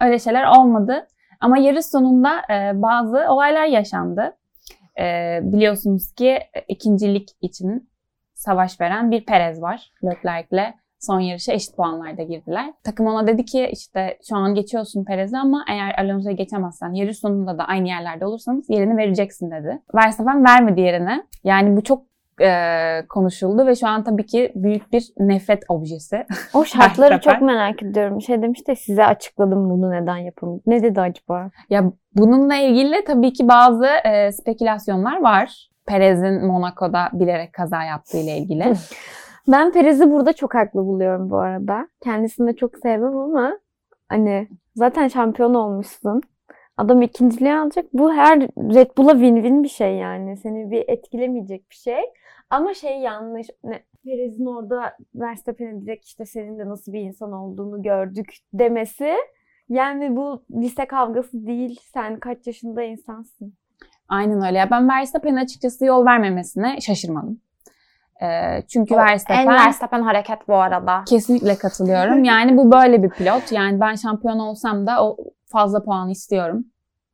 öyle 0.00 0.18
şeyler 0.18 0.58
olmadı. 0.58 1.06
Ama 1.40 1.58
yarış 1.58 1.86
sonunda 1.86 2.42
e, 2.50 2.82
bazı 2.82 3.26
olaylar 3.28 3.66
yaşandı. 3.66 4.36
E, 5.00 5.38
biliyorsunuz 5.42 6.12
ki 6.12 6.38
ikincilik 6.68 7.28
için 7.40 7.90
savaş 8.34 8.80
veren 8.80 9.10
bir 9.10 9.26
Perez 9.26 9.62
var. 9.62 9.92
Leclerc'le 10.04 10.74
son 11.02 11.20
yarışa 11.20 11.52
eşit 11.52 11.76
puanlarda 11.76 12.22
girdiler. 12.22 12.72
Takım 12.84 13.06
ona 13.06 13.26
dedi 13.26 13.44
ki 13.44 13.68
işte 13.72 14.18
şu 14.28 14.36
an 14.36 14.54
geçiyorsun 14.54 15.04
Perez'i 15.04 15.38
ama 15.38 15.64
eğer 15.70 15.94
Alonso'yu 15.98 16.36
geçemezsen 16.36 16.92
yarış 16.92 17.18
sonunda 17.18 17.58
da 17.58 17.64
aynı 17.64 17.88
yerlerde 17.88 18.26
olursanız 18.26 18.70
yerini 18.70 18.96
vereceksin 18.96 19.50
dedi. 19.50 19.82
Verstappen 19.94 20.44
vermedi 20.44 20.80
yerine. 20.80 21.26
Yani 21.44 21.76
bu 21.76 21.82
çok 21.82 22.02
e, 22.40 22.50
konuşuldu 23.08 23.66
ve 23.66 23.74
şu 23.74 23.88
an 23.88 24.04
tabii 24.04 24.26
ki 24.26 24.52
büyük 24.54 24.92
bir 24.92 25.04
nefret 25.18 25.62
objesi. 25.68 26.26
O 26.54 26.64
şartları 26.64 27.20
çok 27.20 27.42
merak 27.42 27.82
ediyorum. 27.82 28.20
Şey 28.20 28.42
demiş 28.42 28.68
de 28.68 28.76
size 28.76 29.06
açıkladım 29.06 29.70
bunu 29.70 29.90
neden 29.90 30.16
yapalım. 30.16 30.60
Ne 30.66 30.82
dedi 30.82 31.00
acaba? 31.00 31.50
Ya 31.70 31.92
bununla 32.14 32.56
ilgili 32.56 33.04
tabii 33.04 33.32
ki 33.32 33.48
bazı 33.48 33.86
e, 33.86 34.32
spekülasyonlar 34.32 35.22
var. 35.22 35.68
Perez'in 35.86 36.46
Monaco'da 36.46 37.08
bilerek 37.12 37.52
kaza 37.52 37.84
yaptığı 37.84 38.18
ile 38.18 38.38
ilgili. 38.38 38.64
Ben 39.48 39.72
Perez'i 39.72 40.10
burada 40.10 40.32
çok 40.32 40.54
haklı 40.54 40.86
buluyorum 40.86 41.30
bu 41.30 41.38
arada. 41.38 41.88
Kendisini 42.00 42.46
de 42.48 42.56
çok 42.56 42.78
sevmem 42.78 43.16
ama 43.16 43.58
hani 44.08 44.48
zaten 44.76 45.08
şampiyon 45.08 45.54
olmuşsun. 45.54 46.20
Adam 46.76 47.02
ikinciliği 47.02 47.54
alacak. 47.54 47.86
Bu 47.92 48.12
her 48.12 48.40
Red 48.58 48.90
Bull'a 48.98 49.12
win-win 49.12 49.62
bir 49.62 49.68
şey 49.68 49.96
yani. 49.96 50.36
Seni 50.36 50.70
bir 50.70 50.84
etkilemeyecek 50.88 51.70
bir 51.70 51.74
şey. 51.76 52.00
Ama 52.50 52.74
şey 52.74 52.98
yanlış. 52.98 53.46
Ne, 53.64 53.82
Perez'in 54.04 54.46
orada 54.46 54.96
Verstappen'e 55.14 55.82
direkt 55.82 56.04
işte 56.04 56.26
senin 56.26 56.58
de 56.58 56.68
nasıl 56.68 56.92
bir 56.92 57.00
insan 57.00 57.32
olduğunu 57.32 57.82
gördük 57.82 58.36
demesi. 58.52 59.12
Yani 59.68 60.16
bu 60.16 60.42
lise 60.50 60.86
kavgası 60.86 61.46
değil. 61.46 61.80
Sen 61.94 62.18
kaç 62.18 62.46
yaşında 62.46 62.82
insansın. 62.82 63.54
Aynen 64.08 64.46
öyle. 64.46 64.58
Ya 64.58 64.70
ben 64.70 64.88
Verstappen'in 64.88 65.36
açıkçası 65.36 65.84
yol 65.84 66.04
vermemesine 66.06 66.80
şaşırmadım. 66.80 67.40
E, 68.22 68.62
çünkü 68.68 68.94
O 68.94 68.98
Verstappen... 68.98 69.42
En 69.42 69.48
Verstappen 69.48 70.02
hareket 70.02 70.48
bu 70.48 70.56
arada. 70.56 71.04
Kesinlikle 71.08 71.56
katılıyorum. 71.56 72.24
Yani 72.32 72.56
bu 72.56 72.72
böyle 72.72 73.02
bir 73.02 73.10
pilot. 73.10 73.52
Yani 73.52 73.80
ben 73.80 73.94
şampiyon 73.94 74.38
olsam 74.38 74.86
da 74.86 75.04
o 75.04 75.16
fazla 75.52 75.84
puan 75.84 76.08
istiyorum 76.08 76.64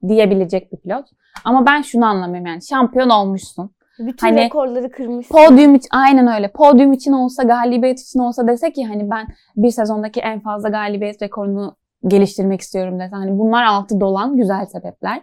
diyebilecek 0.09 0.73
bir 0.73 0.79
pilot. 0.79 1.07
Ama 1.45 1.67
ben 1.67 1.83
şunu 1.83 2.07
anlamıyorum 2.07 2.47
yani 2.47 2.62
şampiyon 2.62 3.11
olmuşsun. 3.11 3.71
Bütün 3.99 4.27
Hani 4.27 4.41
rekorları 4.41 4.91
kırmışsın. 4.91 5.35
Podyum 5.35 5.75
için 5.75 5.88
aynen 5.93 6.27
öyle. 6.27 6.53
Podyum 6.53 6.93
için 6.93 7.12
olsa, 7.12 7.43
galibiyet 7.43 8.00
için 8.00 8.19
olsa 8.19 8.49
dese 8.49 8.73
ki 8.73 8.87
hani 8.87 9.11
ben 9.11 9.27
bir 9.57 9.71
sezondaki 9.71 10.21
en 10.21 10.41
fazla 10.41 10.69
galibiyet 10.69 11.23
rekorunu 11.23 11.77
geliştirmek 12.07 12.61
istiyorum 12.61 13.00
dese. 13.00 13.17
Hani 13.17 13.38
bunlar 13.38 13.65
altı 13.65 14.00
dolan 14.00 14.37
güzel 14.37 14.67
sebepler. 14.67 15.23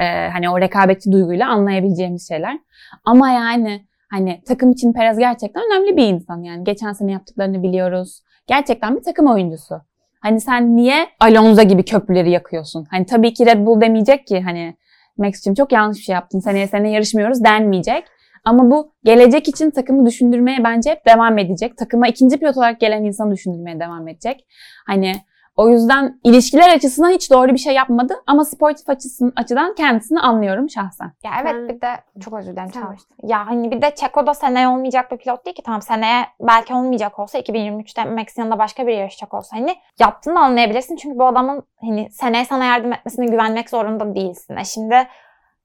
e, 0.00 0.28
hani 0.32 0.50
o 0.50 0.60
rekabetçi 0.60 1.12
duyguyla 1.12 1.48
anlayabileceğimiz 1.48 2.28
şeyler. 2.28 2.58
Ama 3.04 3.30
yani 3.30 3.86
hani 4.10 4.42
takım 4.46 4.70
için 4.70 4.92
Perez 4.92 5.18
gerçekten 5.18 5.62
önemli 5.70 5.96
bir 5.96 6.06
insan 6.06 6.42
yani. 6.42 6.64
Geçen 6.64 6.92
sene 6.92 7.12
yaptıklarını 7.12 7.62
biliyoruz. 7.62 8.22
Gerçekten 8.46 8.96
bir 8.96 9.02
takım 9.02 9.26
oyuncusu. 9.26 9.80
Hani 10.20 10.40
sen 10.40 10.76
niye 10.76 11.06
Alonso 11.20 11.62
gibi 11.62 11.84
köprüleri 11.84 12.30
yakıyorsun? 12.30 12.86
Hani 12.90 13.06
tabii 13.06 13.34
ki 13.34 13.46
Red 13.46 13.66
Bull 13.66 13.80
demeyecek 13.80 14.26
ki 14.26 14.40
hani 14.40 14.76
Max'cim 15.18 15.54
çok 15.54 15.72
yanlış 15.72 15.98
bir 15.98 16.02
şey 16.02 16.12
yaptın. 16.12 16.40
Seneye 16.40 16.66
sene 16.66 16.90
yarışmıyoruz 16.90 17.44
denmeyecek. 17.44 18.04
Ama 18.44 18.70
bu 18.70 18.92
gelecek 19.04 19.48
için 19.48 19.70
takımı 19.70 20.06
düşündürmeye 20.06 20.64
bence 20.64 20.90
hep 20.90 21.06
devam 21.06 21.38
edecek. 21.38 21.76
Takıma 21.76 22.08
ikinci 22.08 22.38
pilot 22.38 22.56
olarak 22.56 22.80
gelen 22.80 23.04
insanı 23.04 23.32
düşündürmeye 23.32 23.80
devam 23.80 24.08
edecek. 24.08 24.46
Hani 24.86 25.14
o 25.58 25.68
yüzden 25.68 26.20
ilişkiler 26.24 26.74
açısından 26.76 27.10
hiç 27.10 27.30
doğru 27.30 27.52
bir 27.52 27.58
şey 27.58 27.74
yapmadı 27.74 28.14
ama 28.26 28.44
sportif 28.44 28.88
açısından, 28.88 29.32
açıdan 29.36 29.74
kendisini 29.74 30.20
anlıyorum 30.20 30.70
şahsen. 30.70 31.12
Ya 31.24 31.30
evet 31.42 31.54
Ben- 31.54 31.68
bir 31.68 31.80
de 31.80 31.88
çok 32.20 32.34
özür 32.34 32.52
dilerim. 32.52 32.70
Tamam. 32.70 32.96
Ya 33.22 33.46
hani 33.46 33.70
bir 33.70 33.82
de 33.82 33.94
Çeko 33.94 34.26
da 34.26 34.34
seneye 34.34 34.68
olmayacak 34.68 35.12
bir 35.12 35.16
pilot 35.16 35.44
değil 35.44 35.56
ki. 35.56 35.62
Tamam 35.62 35.82
seneye 35.82 36.26
belki 36.40 36.74
olmayacak 36.74 37.18
olsa 37.18 37.38
2023'te 37.38 38.04
Max'in 38.04 38.42
yanında 38.42 38.58
başka 38.58 38.86
biri 38.86 38.96
yarışacak 38.96 39.34
olsa 39.34 39.56
hani 39.56 39.76
yaptığını 39.98 40.40
anlayabilirsin. 40.40 40.96
Çünkü 40.96 41.18
bu 41.18 41.26
adamın 41.26 41.62
hani 41.80 42.10
seneye 42.10 42.44
sana 42.44 42.64
yardım 42.64 42.92
etmesine 42.92 43.26
güvenmek 43.26 43.70
zorunda 43.70 44.14
değilsin. 44.14 44.56
E 44.56 44.64
şimdi 44.64 45.06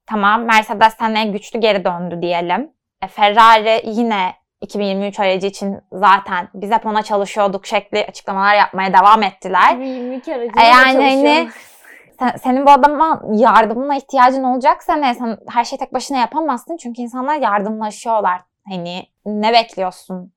tamam 0.06 0.44
Mercedes 0.44 0.94
seneye 0.94 1.26
güçlü 1.26 1.60
geri 1.60 1.84
döndü 1.84 2.22
diyelim. 2.22 2.70
E 3.02 3.06
Ferrari 3.06 3.82
yine 3.84 4.32
2023 4.64 5.20
aracı 5.20 5.46
için 5.46 5.78
zaten 5.92 6.48
biz 6.54 6.70
hep 6.70 6.86
ona 6.86 7.02
çalışıyorduk 7.02 7.66
şekli 7.66 8.06
açıklamalar 8.08 8.54
yapmaya 8.54 8.92
devam 8.92 9.22
ettiler. 9.22 9.76
22 9.76 10.34
aracı 10.34 10.52
E 10.60 10.64
yani 10.64 11.02
hani 11.02 11.50
sen- 12.18 12.36
senin 12.36 12.66
bu 12.66 12.70
adama 12.70 13.22
yardımına 13.32 13.96
ihtiyacın 13.96 14.42
olacak 14.44 14.82
seneye 14.82 15.14
sen 15.14 15.38
her 15.48 15.64
şeyi 15.64 15.78
tek 15.78 15.94
başına 15.94 16.18
yapamazsın 16.18 16.76
çünkü 16.76 17.02
insanlar 17.02 17.36
yardımlaşıyorlar. 17.36 18.40
Hani 18.68 19.02
ne 19.26 19.52
bekliyorsun? 19.52 20.32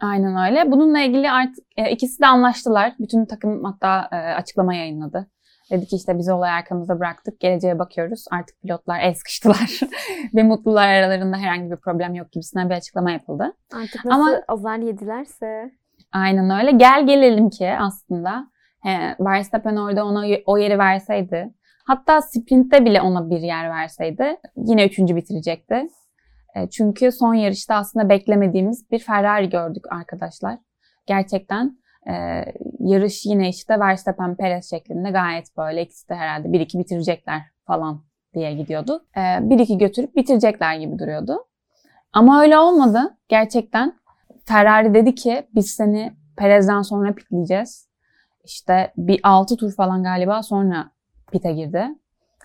Aynen 0.00 0.48
öyle. 0.50 0.72
Bununla 0.72 1.00
ilgili 1.00 1.30
artık 1.30 1.64
e, 1.76 1.90
ikisi 1.90 2.20
de 2.22 2.26
anlaştılar. 2.26 2.92
Bütün 2.98 3.26
takım 3.26 3.64
hatta 3.64 4.08
e, 4.12 4.16
açıklama 4.16 4.74
yayınladı. 4.74 5.30
Dedi 5.72 5.86
ki 5.86 5.96
işte 5.96 6.18
biz 6.18 6.28
olayı 6.28 6.52
arkamızda 6.52 7.00
bıraktık. 7.00 7.40
Geleceğe 7.40 7.78
bakıyoruz. 7.78 8.24
Artık 8.30 8.62
pilotlar 8.62 9.00
el 9.00 9.14
sıkıştılar. 9.14 9.80
Ve 10.34 10.42
mutlular 10.42 10.88
aralarında 10.88 11.36
herhangi 11.36 11.70
bir 11.70 11.76
problem 11.76 12.14
yok 12.14 12.32
gibisinden 12.32 12.70
bir 12.70 12.74
açıklama 12.74 13.10
yapıldı. 13.10 13.52
Artık 13.74 14.04
nasıl 14.04 14.20
Ama- 14.20 14.42
azar 14.48 14.78
yedilerse. 14.78 15.70
Aynen 16.12 16.60
öyle. 16.60 16.70
Gel 16.70 17.06
gelelim 17.06 17.50
ki 17.50 17.70
aslında 17.78 18.46
he, 18.82 19.16
Verstappen 19.20 19.76
orada 19.76 20.04
ona 20.06 20.24
o 20.46 20.58
yeri 20.58 20.78
verseydi 20.78 21.52
hatta 21.84 22.22
sprintte 22.22 22.84
bile 22.84 23.00
ona 23.00 23.30
bir 23.30 23.40
yer 23.40 23.70
verseydi 23.70 24.36
yine 24.56 24.86
üçüncü 24.86 25.16
bitirecekti. 25.16 25.88
E, 26.54 26.70
çünkü 26.70 27.12
son 27.12 27.34
yarışta 27.34 27.74
aslında 27.74 28.08
beklemediğimiz 28.08 28.90
bir 28.90 28.98
Ferrari 28.98 29.48
gördük 29.48 29.84
arkadaşlar. 29.90 30.58
Gerçekten 31.06 31.78
e, 32.08 32.44
yarış 32.80 33.26
yine 33.26 33.48
işte 33.48 33.80
Verstappen 33.80 34.36
Perez 34.36 34.70
şeklinde 34.70 35.10
gayet 35.10 35.56
böyle 35.56 35.82
ikisi 35.82 36.08
de 36.08 36.14
herhalde 36.14 36.48
1-2 36.48 36.78
bitirecekler 36.78 37.42
falan 37.66 38.04
diye 38.34 38.54
gidiyordu. 38.54 39.04
E, 39.16 39.20
1-2 39.20 39.78
götürüp 39.78 40.16
bitirecekler 40.16 40.76
gibi 40.76 40.98
duruyordu. 40.98 41.44
Ama 42.12 42.42
öyle 42.42 42.58
olmadı. 42.58 43.16
Gerçekten 43.28 43.94
Ferrari 44.44 44.94
dedi 44.94 45.14
ki 45.14 45.46
biz 45.54 45.70
seni 45.70 46.12
Perez'den 46.36 46.82
sonra 46.82 47.14
pitleyeceğiz. 47.14 47.88
İşte 48.44 48.92
bir 48.96 49.20
6 49.22 49.56
tur 49.56 49.72
falan 49.72 50.02
galiba 50.02 50.42
sonra 50.42 50.90
pite 51.32 51.52
girdi. 51.52 51.84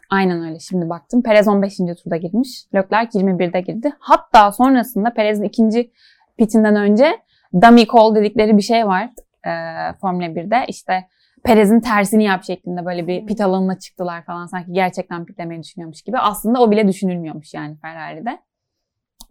Aynen 0.09 0.43
öyle 0.43 0.59
şimdi 0.59 0.89
baktım. 0.89 1.23
Perez 1.23 1.47
15. 1.47 1.77
turda 1.77 2.17
girmiş. 2.17 2.65
Leclerc 2.75 3.19
21'de 3.19 3.61
girdi. 3.61 3.93
Hatta 3.99 4.51
sonrasında 4.51 5.13
Perez'in 5.13 5.43
ikinci 5.43 5.91
pitinden 6.37 6.75
önce 6.75 7.17
dummy 7.61 7.87
call 7.87 8.15
dedikleri 8.15 8.57
bir 8.57 8.61
şey 8.61 8.87
var 8.87 9.09
e, 9.47 9.93
Formula 10.01 10.25
1'de. 10.25 10.65
İşte 10.67 11.07
Perez'in 11.43 11.79
tersini 11.79 12.23
yap 12.23 12.43
şeklinde 12.43 12.85
böyle 12.85 13.07
bir 13.07 13.25
pit 13.25 13.41
alanına 13.41 13.79
çıktılar 13.79 14.25
falan. 14.25 14.45
Sanki 14.45 14.73
gerçekten 14.73 15.25
pitlemeyi 15.25 15.63
düşünüyormuş 15.63 16.01
gibi. 16.01 16.17
Aslında 16.17 16.61
o 16.61 16.71
bile 16.71 16.87
düşünülmüyormuş 16.87 17.53
yani 17.53 17.77
Ferrari'de. 17.77 18.39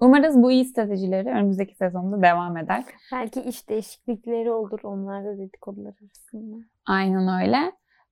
Umarız 0.01 0.43
bu 0.43 0.53
iyi 0.53 0.65
stratejileri 0.65 1.29
önümüzdeki 1.29 1.75
sezonda 1.75 2.23
devam 2.23 2.57
eder. 2.57 2.85
Belki 3.13 3.41
iş 3.41 3.69
değişiklikleri 3.69 4.51
olur 4.51 4.81
onlarda 4.83 5.39
dedikodular 5.39 5.95
arasında. 6.03 6.57
Aynen 6.87 7.43
öyle. 7.43 7.57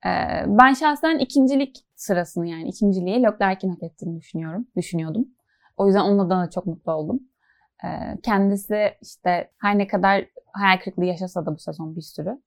Ee, 0.07 0.45
ben 0.47 0.73
şahsen 0.73 1.19
ikincilik 1.19 1.87
sırasını 1.95 2.47
yani 2.47 2.69
ikinciliği 2.69 3.23
Leclerc'in 3.23 3.69
hak 3.69 3.83
ettiğini 3.83 4.17
düşünüyorum, 4.21 4.67
düşünüyordum. 4.77 5.29
O 5.77 5.87
yüzden 5.87 6.01
onun 6.01 6.19
adına 6.19 6.47
da 6.47 6.51
çok 6.51 6.67
mutlu 6.67 6.93
oldum. 6.93 7.21
Ee, 7.85 8.19
kendisi 8.23 8.93
işte 9.03 9.51
her 9.61 9.79
ne 9.79 9.87
kadar 9.87 10.25
hayal 10.53 10.79
kırıklığı 10.79 11.05
yaşasa 11.05 11.47
da 11.47 11.55
bu 11.55 11.59
sezon 11.59 11.97
bir 11.97 12.01
sürü. 12.01 12.39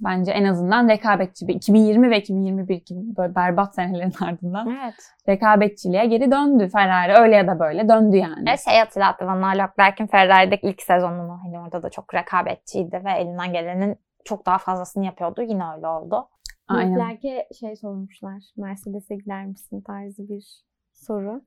Bence 0.00 0.32
en 0.32 0.44
azından 0.44 0.88
rekabetçi 0.88 1.48
bir 1.48 1.54
2020 1.54 2.10
ve 2.10 2.18
2021 2.18 2.84
gibi 2.84 3.16
böyle 3.16 3.34
berbat 3.34 3.74
senelerin 3.74 4.12
ardından 4.20 4.70
Evet. 4.70 4.94
rekabetçiliğe 5.28 6.06
geri 6.06 6.30
döndü 6.30 6.68
Ferrari. 6.68 7.12
Öyle 7.12 7.36
ya 7.36 7.46
da 7.46 7.58
böyle 7.58 7.88
döndü 7.88 8.16
yani. 8.16 8.50
Ve 8.50 8.56
şey 8.56 8.78
hatırlattı 8.78 9.26
bana 9.26 9.48
Leclerc'in 9.48 10.06
Ferrari'deki 10.06 10.66
ilk 10.66 10.82
sezonunu. 10.82 11.38
Hani 11.42 11.60
orada 11.60 11.82
da 11.82 11.90
çok 11.90 12.14
rekabetçiydi 12.14 13.02
ve 13.04 13.12
elinden 13.12 13.52
gelenin 13.52 13.96
çok 14.24 14.46
daha 14.46 14.58
fazlasını 14.58 15.04
yapıyordu. 15.04 15.42
Yine 15.42 15.64
öyle 15.76 15.86
oldu. 15.86 16.28
Aynen. 16.68 16.94
Leclerc'e 16.94 17.48
şey 17.60 17.76
sormuşlar. 17.76 18.42
Mercedes'e 18.56 19.16
gider 19.16 19.46
misin 19.46 19.80
tarzı 19.80 20.28
bir 20.28 20.44
soru. 20.92 21.42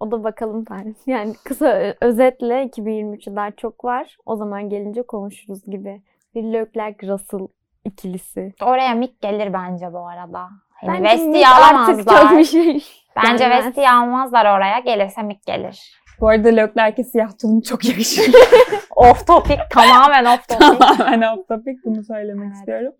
O 0.00 0.10
da 0.10 0.24
bakalım 0.24 0.64
tarzı. 0.64 0.94
Yani 1.06 1.34
kısa 1.44 1.94
özetle 2.00 2.64
2023'ü 2.66 3.36
daha 3.36 3.50
çok 3.50 3.84
var. 3.84 4.16
O 4.26 4.36
zaman 4.36 4.68
gelince 4.68 5.02
konuşuruz 5.02 5.64
gibi. 5.66 6.02
Bir 6.34 6.42
Leclerc 6.42 7.06
Russell 7.08 7.48
ikilisi. 7.84 8.54
Oraya 8.62 8.94
Mick 8.94 9.20
gelir 9.22 9.52
bence 9.52 9.92
bu 9.92 9.98
arada. 10.08 10.48
Hani 10.70 10.92
Bence 10.92 11.04
Vesti'yi 11.04 11.28
Mick 11.28 11.46
artık 11.48 11.98
çok 11.98 12.12
alamazlar. 12.12 12.38
bir 12.38 12.44
şey. 12.44 12.84
Bence 13.16 13.44
gelmez. 13.44 13.66
Vesti'yi 13.66 13.90
almazlar 13.90 14.56
oraya. 14.58 14.78
Gelirse 14.78 15.22
Mick 15.22 15.46
gelir. 15.46 16.00
Bu 16.20 16.28
arada 16.28 16.48
Leclerc'e 16.48 17.04
siyah 17.04 17.38
tulum 17.40 17.60
çok 17.60 17.84
yakışır. 17.84 18.24
off 18.96 19.26
topic. 19.26 19.58
tamamen 19.70 20.24
off 20.24 20.48
topic. 20.48 20.78
Tamamen 20.78 21.36
off 21.36 21.48
topic 21.48 21.76
bunu 21.84 22.04
söylemek 22.04 22.46
Evet. 22.46 22.56
istiyorum. 22.56 22.92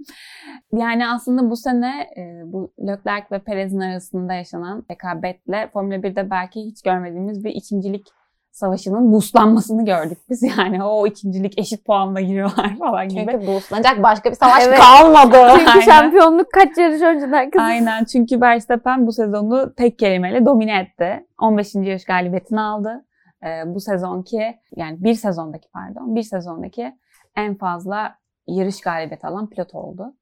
Yani 0.73 1.09
aslında 1.09 1.51
bu 1.51 1.57
sene 1.57 2.01
e, 2.17 2.43
bu 2.53 2.73
Leclerc 2.81 3.27
ve 3.33 3.39
Perez'in 3.39 3.81
arasında 3.81 4.35
yaşanan 4.35 4.85
rekabetle 4.91 5.71
Formula 5.73 5.95
1'de 5.97 6.31
belki 6.31 6.61
hiç 6.61 6.83
görmediğimiz 6.83 7.45
bir 7.45 7.51
ikincilik 7.51 8.07
savaşının 8.51 9.13
buslanmasını 9.13 9.85
gördük 9.85 10.19
biz. 10.31 10.43
Yani 10.59 10.85
o 10.85 11.07
ikincilik 11.07 11.59
eşit 11.59 11.85
puanla 11.87 12.21
giriyorlar 12.21 12.77
falan 12.79 13.09
gibi. 13.09 13.27
Çünkü 13.33 13.47
boostlanacak 13.47 14.03
başka 14.03 14.31
bir 14.31 14.35
savaş 14.35 14.67
Evet. 14.67 14.79
kalmadı. 14.79 15.37
Çünkü 15.59 15.71
Aynen. 15.71 15.81
şampiyonluk 15.81 16.53
kaç 16.53 16.79
yarış 16.79 17.03
önceden 17.03 17.51
kızı. 17.51 17.65
Aynen 17.65 18.05
çünkü 18.05 18.41
Verstappen 18.41 19.07
bu 19.07 19.13
sezonu 19.13 19.75
tek 19.75 19.99
kelimeyle 19.99 20.47
domine 20.47 20.81
etti. 20.81 21.27
15. 21.41 21.75
yarış 21.75 22.05
galibiyetini 22.05 22.61
aldı. 22.61 23.05
Ee, 23.45 23.63
bu 23.67 23.81
sezonki 23.81 24.59
yani 24.77 25.05
bir 25.05 25.15
sezondaki 25.15 25.69
pardon 25.71 26.15
bir 26.15 26.23
sezondaki 26.23 26.99
en 27.37 27.55
fazla 27.55 28.19
yarış 28.47 28.81
galibiyeti 28.81 29.27
alan 29.27 29.51
pilot 29.51 29.75
oldu. 29.75 30.15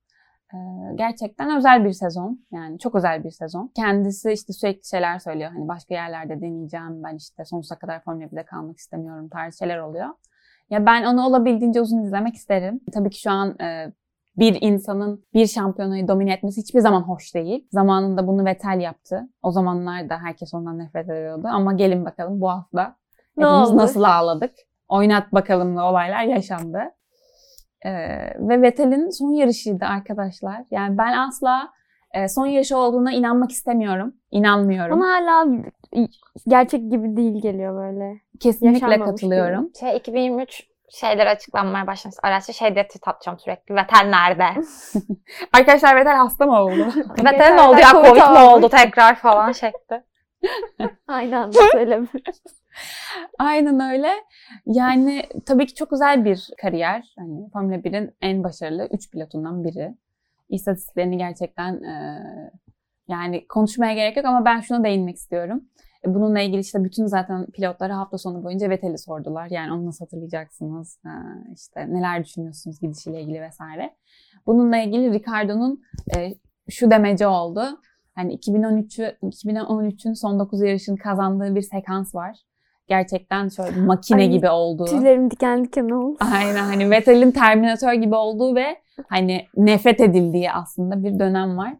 Ee, 0.54 0.56
gerçekten 0.94 1.56
özel 1.56 1.84
bir 1.84 1.92
sezon. 1.92 2.46
Yani 2.52 2.78
çok 2.78 2.94
özel 2.94 3.24
bir 3.24 3.30
sezon. 3.30 3.72
Kendisi 3.76 4.32
işte 4.32 4.52
sürekli 4.52 4.88
şeyler 4.88 5.18
söylüyor. 5.18 5.50
Hani 5.50 5.68
başka 5.68 5.94
yerlerde 5.94 6.40
deneyeceğim. 6.40 7.02
Ben 7.02 7.16
işte 7.16 7.44
sonsuza 7.44 7.78
kadar 7.78 8.00
Formula 8.00 8.24
1'de 8.24 8.44
kalmak 8.44 8.78
istemiyorum 8.78 9.28
tarzı 9.28 9.58
şeyler 9.58 9.78
oluyor. 9.78 10.08
Ya 10.70 10.86
ben 10.86 11.04
onu 11.04 11.26
olabildiğince 11.26 11.80
uzun 11.80 12.02
izlemek 12.02 12.34
isterim. 12.34 12.80
Tabii 12.94 13.10
ki 13.10 13.20
şu 13.20 13.30
an 13.30 13.58
e, 13.60 13.92
bir 14.36 14.58
insanın 14.60 15.24
bir 15.34 15.46
şampiyonayı 15.46 16.08
domine 16.08 16.32
etmesi 16.32 16.60
hiçbir 16.60 16.80
zaman 16.80 17.02
hoş 17.02 17.34
değil. 17.34 17.68
Zamanında 17.70 18.26
bunu 18.26 18.44
Vettel 18.44 18.80
yaptı. 18.80 19.28
O 19.42 19.50
zamanlar 19.50 20.10
da 20.10 20.18
herkes 20.18 20.54
ondan 20.54 20.78
nefret 20.78 21.10
ediyordu. 21.10 21.48
Ama 21.50 21.72
gelin 21.72 22.04
bakalım 22.04 22.40
bu 22.40 22.48
hafta 22.48 22.96
Ne 23.36 23.46
hepimiz 23.46 23.70
oldu? 23.70 23.76
nasıl 23.76 24.02
ağladık. 24.02 24.54
Oynat 24.88 25.32
bakalımlı 25.32 25.82
olaylar 25.82 26.22
yaşandı. 26.22 26.78
Ee, 27.84 27.90
ve 28.38 28.62
Vettel'in 28.62 29.10
son 29.10 29.32
yarışıydı 29.32 29.84
arkadaşlar. 29.84 30.62
Yani 30.70 30.98
ben 30.98 31.12
asla 31.12 31.68
e, 32.14 32.28
son 32.28 32.46
yarışı 32.46 32.76
olduğuna 32.76 33.12
inanmak 33.12 33.50
istemiyorum. 33.50 34.14
İnanmıyorum. 34.30 35.00
Bana 35.00 35.08
hala 35.08 35.46
gerçek 36.46 36.90
gibi 36.90 37.16
değil 37.16 37.42
geliyor 37.42 37.76
böyle. 37.76 38.20
Kesinlikle 38.40 38.74
yaşanmamış 38.74 39.20
katılıyorum. 39.20 39.70
Şey 39.80 39.96
2023 39.96 40.66
şeyler 40.90 41.26
açıklanmaya 41.26 41.86
başlamış. 41.86 42.16
Araçta 42.22 42.52
şey 42.52 42.74
diye 42.74 42.86
tweet 42.86 43.08
atacağım 43.08 43.38
sürekli. 43.38 43.74
Vettel 43.74 44.06
nerede? 44.08 44.44
Arkadaşlar 45.52 45.96
Vettel 45.96 46.16
hasta 46.16 46.46
mı 46.46 46.62
oldu? 46.62 46.86
Vettel 47.24 47.54
ne 47.54 47.62
oldu 47.62 47.80
ya? 47.80 47.90
Covid 47.90 48.30
mi 48.30 48.38
oldu 48.38 48.68
tekrar 48.68 49.14
falan 49.14 49.52
şekli. 49.52 50.02
Aynı 51.08 51.38
anda 51.38 51.58
söylemiyoruz. 51.72 52.42
Aynen 53.38 53.80
öyle. 53.92 54.08
Yani 54.66 55.22
tabii 55.46 55.66
ki 55.66 55.74
çok 55.74 55.90
güzel 55.90 56.24
bir 56.24 56.48
kariyer. 56.62 57.14
Hani 57.18 57.50
Formula 57.52 57.76
1'in 57.76 58.14
en 58.20 58.44
başarılı 58.44 58.88
3 58.92 59.10
pilotundan 59.10 59.64
biri. 59.64 59.94
İstatistiklerini 60.48 61.18
gerçekten 61.18 61.82
e, 61.82 62.22
Yani 63.08 63.46
konuşmaya 63.48 63.94
gerek 63.94 64.16
yok 64.16 64.26
ama 64.26 64.44
ben 64.44 64.60
şuna 64.60 64.84
değinmek 64.84 65.16
istiyorum. 65.16 65.64
E, 66.06 66.14
Bununla 66.14 66.40
ilgili 66.40 66.60
işte 66.60 66.84
bütün 66.84 67.06
zaten 67.06 67.46
pilotlara 67.46 67.96
hafta 67.98 68.18
sonu 68.18 68.44
boyunca 68.44 68.70
Vettel'i 68.70 68.98
sordular. 68.98 69.46
Yani 69.50 69.72
onu 69.72 69.86
nasıl 69.86 70.04
hatırlayacaksınız? 70.04 70.98
Ha, 71.04 71.22
işte 71.54 71.86
neler 71.94 72.24
düşünüyorsunuz 72.24 72.80
gidişiyle 72.80 73.20
ilgili 73.22 73.40
vesaire. 73.42 73.94
Bununla 74.46 74.76
ilgili 74.76 75.12
Ricardo'nun 75.12 75.82
e, 76.16 76.34
şu 76.70 76.90
demeci 76.90 77.26
oldu. 77.26 77.80
Hani 78.16 78.34
2013'ü 78.36 79.16
2013'ün 79.22 80.12
son 80.12 80.38
9 80.38 80.60
yarışını 80.60 80.98
kazandığı 80.98 81.54
bir 81.54 81.62
sekans 81.62 82.14
var. 82.14 82.36
Gerçekten 82.88 83.48
şöyle 83.48 83.80
makine 83.80 84.20
Ay, 84.20 84.28
gibi 84.28 84.50
olduğu. 84.50 84.84
Tüylerim 84.84 85.30
diken 85.30 85.64
diken 85.64 85.88
oldu. 85.88 86.18
Aynen 86.34 86.64
hani 86.64 86.90
Vettel'in 86.90 87.30
Terminator 87.30 87.92
gibi 87.92 88.14
olduğu 88.14 88.54
ve 88.54 88.76
hani 89.08 89.46
nefret 89.56 90.00
edildiği 90.00 90.52
aslında 90.52 91.04
bir 91.04 91.18
dönem 91.18 91.56
var. 91.56 91.74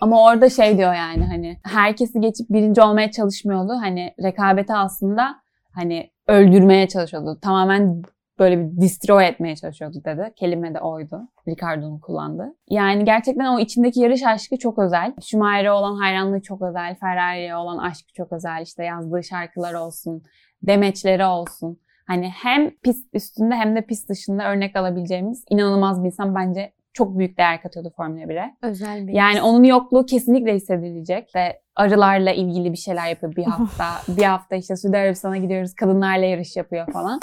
Ama 0.00 0.24
orada 0.24 0.50
şey 0.50 0.78
diyor 0.78 0.94
yani 0.94 1.24
hani 1.26 1.58
herkesi 1.64 2.20
geçip 2.20 2.50
birinci 2.50 2.82
olmaya 2.82 3.10
çalışmıyordu. 3.10 3.72
Hani 3.80 4.14
rekabeti 4.22 4.74
aslında 4.74 5.36
hani 5.74 6.10
öldürmeye 6.26 6.88
çalışıyordu. 6.88 7.38
Tamamen 7.42 8.02
böyle 8.38 8.58
bir 8.58 8.80
destroy 8.80 9.26
etmeye 9.26 9.56
çalışıyordu 9.56 9.98
dedi. 10.04 10.32
Kelime 10.36 10.74
de 10.74 10.80
oydu. 10.80 11.20
Ricardo'nun 11.48 11.98
kullandığı. 11.98 12.54
Yani 12.70 13.04
gerçekten 13.04 13.56
o 13.56 13.58
içindeki 13.60 14.00
yarış 14.00 14.22
aşkı 14.22 14.56
çok 14.58 14.78
özel. 14.78 15.14
Schumacher'e 15.22 15.70
olan 15.70 15.96
hayranlığı 15.96 16.42
çok 16.42 16.62
özel. 16.62 16.94
Ferrari'ye 16.94 17.56
olan 17.56 17.78
aşkı 17.78 18.12
çok 18.12 18.32
özel. 18.32 18.62
İşte 18.62 18.84
yazdığı 18.84 19.24
şarkılar 19.24 19.74
olsun. 19.74 20.22
Demeçleri 20.62 21.24
olsun. 21.24 21.80
Hani 22.06 22.28
hem 22.28 22.70
pist 22.70 23.14
üstünde 23.14 23.54
hem 23.54 23.76
de 23.76 23.80
pist 23.82 24.08
dışında 24.08 24.50
örnek 24.50 24.76
alabileceğimiz 24.76 25.44
inanılmaz 25.50 26.02
bir 26.02 26.06
insan 26.06 26.34
bence 26.34 26.72
çok 26.92 27.18
büyük 27.18 27.38
değer 27.38 27.62
katıyordu 27.62 27.92
Formula 27.96 28.22
1'e. 28.22 28.56
Özel 28.62 29.08
bir 29.08 29.12
Yani 29.12 29.42
onun 29.42 29.64
yokluğu 29.64 30.06
kesinlikle 30.06 30.54
hissedilecek. 30.54 31.34
Ve 31.34 31.60
arılarla 31.76 32.32
ilgili 32.32 32.72
bir 32.72 32.78
şeyler 32.78 33.08
yapıyor 33.08 33.36
bir 33.36 33.44
hafta. 33.50 33.84
bir 34.08 34.22
hafta 34.22 34.56
işte 34.56 34.76
Suudi 34.76 34.96
Arabistan'a 34.96 35.36
gidiyoruz 35.36 35.74
kadınlarla 35.74 36.24
yarış 36.24 36.56
yapıyor 36.56 36.92
falan. 36.92 37.20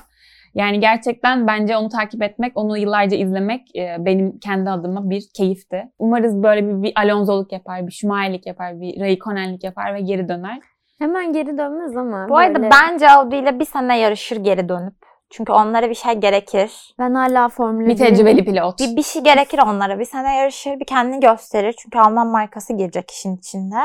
Yani 0.55 0.79
gerçekten 0.79 1.47
bence 1.47 1.77
onu 1.77 1.89
takip 1.89 2.23
etmek, 2.23 2.57
onu 2.57 2.77
yıllarca 2.77 3.17
izlemek 3.17 3.75
e, 3.75 3.95
benim 3.99 4.39
kendi 4.39 4.69
adıma 4.69 5.09
bir 5.09 5.23
keyifti. 5.37 5.83
Umarız 5.99 6.43
böyle 6.43 6.67
bir, 6.67 6.83
bir 6.83 6.93
Alonso'luk 6.95 7.51
yapar, 7.51 7.87
bir 7.87 7.91
Schumacher'lik 7.91 8.47
yapar, 8.47 8.81
bir 8.81 8.99
Raikkonen'lik 8.99 9.63
yapar 9.63 9.93
ve 9.93 10.01
geri 10.01 10.29
döner. 10.29 10.59
Hemen 10.99 11.33
geri 11.33 11.57
dönmez 11.57 11.97
ama. 11.97 12.29
Bu 12.29 12.37
arada 12.37 12.55
böyle- 12.55 12.69
bence 12.71 13.09
Audi 13.09 13.35
ile 13.35 13.59
bir 13.59 13.65
sene 13.65 13.99
yarışır 13.99 14.37
geri 14.37 14.69
dönüp. 14.69 14.95
Çünkü 15.29 15.51
onlara 15.51 15.89
bir 15.89 15.95
şey 15.95 16.13
gerekir. 16.13 16.95
ben 16.99 17.13
hala 17.13 17.49
Formula 17.49 17.87
Bir 17.87 17.97
1'in 17.97 17.97
tecrübeli 17.97 18.45
pilot. 18.45 18.79
Bir, 18.79 18.95
bir 18.95 19.03
şey 19.03 19.23
gerekir 19.23 19.59
onlara. 19.67 19.99
Bir 19.99 20.05
sene 20.05 20.35
yarışır, 20.35 20.79
bir 20.79 20.85
kendini 20.85 21.19
gösterir. 21.19 21.75
Çünkü 21.79 21.99
Alman 21.99 22.27
markası 22.27 22.73
girecek 22.73 23.11
işin 23.11 23.35
içinde. 23.37 23.75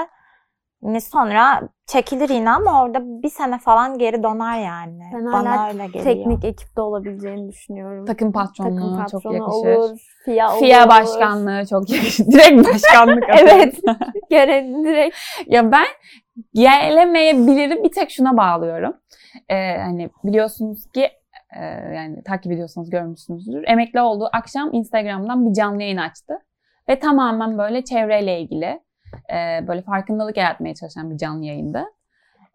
Yine 0.83 1.01
sonra 1.01 1.69
çekilir 1.87 2.29
yine 2.29 2.51
ama 2.51 2.83
orada 2.83 3.23
bir 3.23 3.29
sene 3.29 3.59
falan 3.59 3.99
geri 3.99 4.23
döner 4.23 4.59
yani. 4.63 5.03
Ben 5.15 5.25
Bana 5.33 5.51
hala 5.59 5.69
öyle 5.69 5.87
geliyor. 5.87 6.05
teknik 6.05 6.45
ekipte 6.45 6.81
olabileceğini 6.81 7.49
düşünüyorum. 7.49 8.07
Takım 8.07 8.33
patronu 8.33 8.75
Takım 8.97 9.07
çok 9.07 9.23
patronu 9.23 9.35
yakışır. 9.37 9.77
olur. 9.77 9.99
FIA 10.25 10.53
olur. 10.53 10.61
FIA 10.61 10.89
başkanlığı 10.89 11.67
çok 11.71 11.91
yakışır. 11.91 12.27
Direkt 12.33 12.69
başkanlık. 12.75 13.25
Evet. 13.39 13.81
Gene 14.31 14.85
direkt. 14.85 15.17
Ya 15.47 15.73
ben 15.73 15.87
gelemeyebilirim 16.55 17.85
bir 17.85 17.93
tek 17.93 18.11
şuna 18.11 18.37
bağlıyorum. 18.37 18.97
Ee, 19.49 19.77
hani 19.79 20.11
biliyorsunuz 20.25 20.91
ki 20.93 21.09
e, 21.57 21.65
yani 21.95 22.23
takip 22.23 22.53
ediyorsanız 22.53 22.91
görmüşsünüzdür. 22.91 23.65
Emekli 23.67 24.01
olduğu 24.01 24.29
akşam 24.33 24.71
Instagram'dan 24.73 25.49
bir 25.49 25.53
canlı 25.55 25.83
yayın 25.83 25.97
açtı. 25.97 26.35
Ve 26.89 26.99
tamamen 26.99 27.59
böyle 27.59 27.85
çevreyle 27.85 28.41
ilgili 28.41 28.81
e, 29.33 29.69
böyle 29.69 29.83
farkındalık 29.83 30.37
yaratmaya 30.37 30.75
çalışan 30.75 31.11
bir 31.11 31.17
canlı 31.17 31.45
yayındı. 31.45 31.85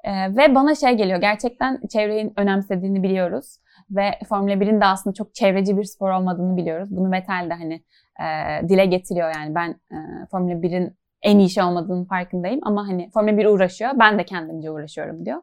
E, 0.03 0.35
ve 0.35 0.55
bana 0.55 0.75
şey 0.75 0.93
geliyor 0.93 1.21
gerçekten 1.21 1.81
çevreyi 1.91 2.33
önemsediğini 2.37 3.03
biliyoruz. 3.03 3.57
Ve 3.91 4.11
Formula 4.29 4.53
1'in 4.53 4.81
de 4.81 4.85
aslında 4.85 5.13
çok 5.13 5.35
çevreci 5.35 5.77
bir 5.77 5.83
spor 5.83 6.11
olmadığını 6.11 6.57
biliyoruz. 6.57 6.89
Bunu 6.91 7.11
Vettel 7.11 7.47
de 7.49 7.53
hani 7.53 7.83
e, 8.19 8.67
dile 8.69 8.85
getiriyor 8.85 9.31
yani 9.35 9.55
ben 9.55 9.69
e, 9.69 10.25
Formula 10.31 10.53
1'in 10.53 10.97
en 11.21 11.39
iyi 11.39 11.49
şey 11.49 11.63
olmadığının 11.63 12.05
farkındayım 12.05 12.59
ama 12.63 12.87
hani 12.87 13.09
Formula 13.11 13.37
1 13.37 13.45
uğraşıyor. 13.45 13.91
Ben 13.99 14.19
de 14.19 14.25
kendimce 14.25 14.71
uğraşıyorum 14.71 15.25
diyor. 15.25 15.41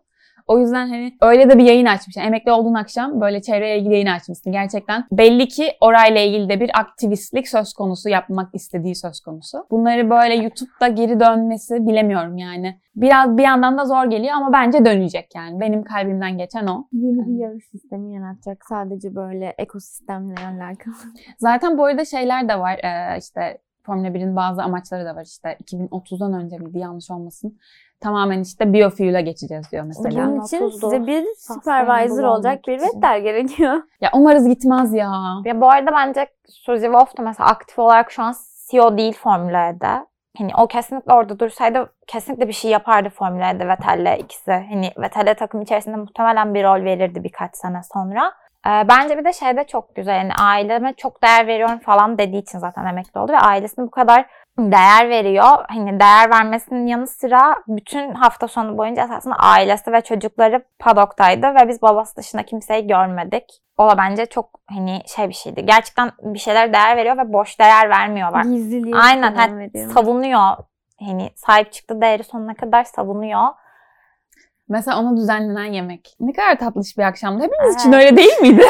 O 0.51 0.59
yüzden 0.59 0.89
hani 0.89 1.17
öyle 1.23 1.51
de 1.51 1.59
bir 1.59 1.65
yayın 1.65 1.87
açmış. 1.87 2.17
Yani 2.17 2.27
emekli 2.27 2.53
olduğun 2.53 2.75
akşam 2.75 3.21
böyle 3.21 3.43
çevreye 3.43 3.79
ilgili 3.79 3.93
yayın 3.93 4.07
açmışsın. 4.07 4.53
Gerçekten 4.53 5.05
belli 5.13 5.49
ki 5.49 5.73
orayla 5.81 6.21
ilgili 6.21 6.49
de 6.49 6.61
bir 6.61 6.71
aktivistlik 6.81 7.49
söz 7.49 7.73
konusu 7.73 8.09
yapmak 8.09 8.55
istediği 8.55 8.95
söz 8.95 9.21
konusu. 9.21 9.67
Bunları 9.71 10.11
böyle 10.11 10.35
YouTube'da 10.35 10.89
geri 10.89 11.21
dönmesi 11.21 11.87
bilemiyorum 11.87 12.39
yani. 12.39 12.81
Biraz 12.97 13.37
bir 13.37 13.43
yandan 13.43 13.79
da 13.79 13.85
zor 13.85 14.05
geliyor 14.05 14.35
ama 14.35 14.53
bence 14.53 14.85
dönecek 14.85 15.35
yani. 15.35 15.61
Benim 15.61 15.83
kalbimden 15.83 16.39
geçen 16.39 16.67
o. 16.67 16.89
Yeni 16.93 17.27
bir 17.27 17.43
yarış 17.43 17.65
sistemi 17.65 18.15
yaratacak. 18.15 18.65
Sadece 18.69 19.15
böyle 19.15 19.55
ekosistemle 19.59 20.35
alakalı. 20.47 20.95
Zaten 21.39 21.79
bu 21.79 21.85
arada 21.85 22.05
şeyler 22.05 22.49
de 22.49 22.59
var. 22.59 22.79
Ee, 22.85 23.19
işte 23.19 23.59
Formula 23.87 24.09
1'in 24.09 24.37
bazı 24.37 24.63
amaçları 24.63 25.05
da 25.05 25.17
var. 25.17 25.25
İşte 25.25 25.57
2030'dan 25.65 26.33
önce 26.33 26.59
miydi 26.59 26.79
yanlış 26.79 27.11
olmasın. 27.11 27.59
Tamamen 28.01 28.41
işte 28.41 28.73
biofuel'a 28.73 29.21
geçeceğiz 29.21 29.73
diyor 29.73 29.85
mesela. 29.85 30.27
Bunun 30.27 30.41
için 30.45 30.59
30'du. 30.61 30.71
size 30.71 31.07
bir 31.07 31.25
supervisor 31.39 32.25
olacak 32.25 32.61
bir. 32.69 32.81
Vettel 32.81 33.21
gerekiyor. 33.21 33.83
Ya 34.01 34.11
umarız 34.15 34.49
gitmez 34.49 34.95
ya. 34.95 35.13
Ya 35.45 35.61
bu 35.61 35.71
arada 35.71 35.93
bence 35.93 36.27
Suzy 36.49 36.85
Wolf 36.85 37.17
da 37.19 37.23
mesela 37.23 37.49
aktif 37.51 37.79
olarak 37.79 38.11
şu 38.11 38.23
an 38.23 38.35
CEO 38.71 38.99
değil 38.99 39.13
Formula 39.13 39.69
E'de. 39.69 40.07
Hani 40.39 40.51
o 40.59 40.67
kesinlikle 40.67 41.13
orada 41.15 41.39
dursaydı 41.39 41.93
kesinlikle 42.07 42.49
bir 42.49 42.53
şey 42.53 42.71
yapardı 42.71 43.09
Formula 43.11 43.51
E'de 43.51 43.69
Vettel'le 43.69 44.19
ikisi. 44.19 44.53
Hani 44.53 44.93
Vettel'e 44.99 45.35
takım 45.35 45.63
içerisinde 45.63 45.97
muhtemelen 45.97 46.55
bir 46.55 46.65
rol 46.65 46.85
verirdi 46.85 47.25
birkaç 47.25 47.57
sene 47.57 47.81
sonra. 47.95 48.33
Ee, 48.67 48.89
bence 48.89 49.19
bir 49.19 49.25
de 49.25 49.33
şey 49.33 49.57
de 49.57 49.65
çok 49.65 49.95
güzel. 49.95 50.17
Yani 50.17 50.33
aileme 50.41 50.93
çok 50.93 51.23
değer 51.23 51.47
veriyorum 51.47 51.79
falan 51.79 52.19
dediği 52.19 52.43
için 52.43 52.59
zaten 52.59 52.87
emekli 52.87 53.21
oldu 53.21 53.33
ve 53.33 53.39
ailesine 53.39 53.85
bu 53.87 53.91
kadar 53.91 54.27
değer 54.73 55.09
veriyor. 55.09 55.65
Hani 55.69 56.01
değer 56.01 56.31
vermesinin 56.31 56.87
yanı 56.87 57.07
sıra 57.07 57.57
bütün 57.69 58.15
hafta 58.15 58.49
sonu 58.49 58.79
boyunca 58.79 59.05
esasında 59.05 59.35
ailesi 59.35 59.93
ve 59.93 60.01
çocukları 60.01 60.65
padoktaydı 60.79 61.47
ve 61.47 61.69
biz 61.69 61.83
babası 61.83 62.17
dışında 62.17 62.43
kimseyi 62.43 62.87
görmedik. 62.87 63.45
O 63.79 63.91
da 63.91 63.99
bence 63.99 64.27
çok 64.27 64.51
hani 64.71 65.03
şey 65.17 65.29
bir 65.29 65.35
şeydi. 65.35 65.67
Gerçekten 65.67 66.11
bir 66.23 66.39
şeyler 66.39 66.73
değer 66.73 66.97
veriyor 66.97 67.17
ve 67.19 67.33
boş 67.33 67.61
değer 67.61 67.91
vermiyor. 67.91 68.33
Bak. 68.33 68.45
Gizliliğe 68.45 68.97
Aynen. 68.97 69.35
hani 69.35 69.71
savunuyor. 69.95 70.57
Hani 71.01 71.31
sahip 71.37 71.73
çıktı 71.73 72.01
değeri 72.01 72.25
sonuna 72.25 72.55
kadar 72.55 72.85
savunuyor. 72.85 73.49
Mesela 74.69 75.01
ona 75.01 75.17
düzenlenen 75.17 75.73
yemek. 75.73 76.15
Ne 76.21 76.33
kadar 76.33 76.59
tatlış 76.59 76.99
bir 76.99 77.03
akşamdı. 77.03 77.43
Hepimiz 77.45 77.67
Evet. 77.67 77.81
için 77.81 77.93
öyle 77.93 78.17
değil 78.17 78.41
miydi? 78.41 78.63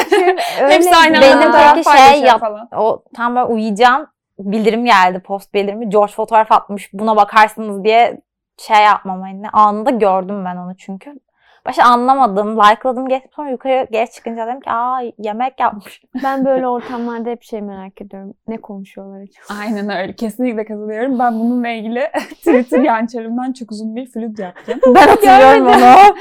Hepsi 0.57 0.96
aynı 0.96 1.16
anda 1.16 1.53
Benim 1.53 1.74
peki 1.74 1.98
şey 1.98 2.20
yap- 2.22 2.40
falan. 2.40 2.68
O 2.76 3.05
tam 3.16 3.37
böyle 3.37 3.46
uyuyacağım. 3.46 4.07
Bildirim 4.44 4.85
geldi 4.85 5.20
post 5.20 5.55
bildirimi. 5.55 5.90
George 5.90 6.12
fotoğraf 6.12 6.53
atmış 6.53 6.90
buna 6.92 7.16
bakarsınız 7.16 7.85
diye 7.85 8.20
şey 8.59 8.83
yapmam. 8.83 9.20
Hani 9.20 9.50
anında 9.50 9.90
gördüm 9.90 10.44
ben 10.44 10.57
onu 10.57 10.76
çünkü. 10.76 11.20
Başta 11.66 11.85
anlamadım. 11.85 12.57
Like'ladım 12.59 13.09
geçtim 13.09 13.31
sonra 13.37 13.51
yukarı 13.51 13.87
geç 13.90 14.12
çıkınca 14.12 14.46
dedim 14.46 14.61
ki 14.61 14.70
aa 14.70 15.01
yemek 15.18 15.61
yapmış. 15.61 16.03
Ben 16.25 16.44
böyle 16.44 16.68
ortamlarda 16.68 17.31
hep 17.31 17.42
şey 17.42 17.61
merak 17.62 18.01
ediyorum. 18.03 18.35
Ne 18.49 18.57
konuşuyorlar 18.57 19.16
acaba? 19.20 19.61
Aynen 19.61 19.90
öyle. 20.03 20.12
Kesinlikle 20.16 20.64
katılıyorum. 20.64 21.18
Ben 21.18 21.40
bununla 21.40 21.68
ilgili 21.68 22.09
Twitter 22.35 22.79
yançarımdan 22.79 23.53
çok 23.53 23.73
uzun 23.73 23.96
bir 23.96 24.07
flüt 24.07 24.38
yaptım. 24.38 24.81
Ben 24.94 25.09
hatırlıyorum 25.09 25.66
onu. 25.66 26.16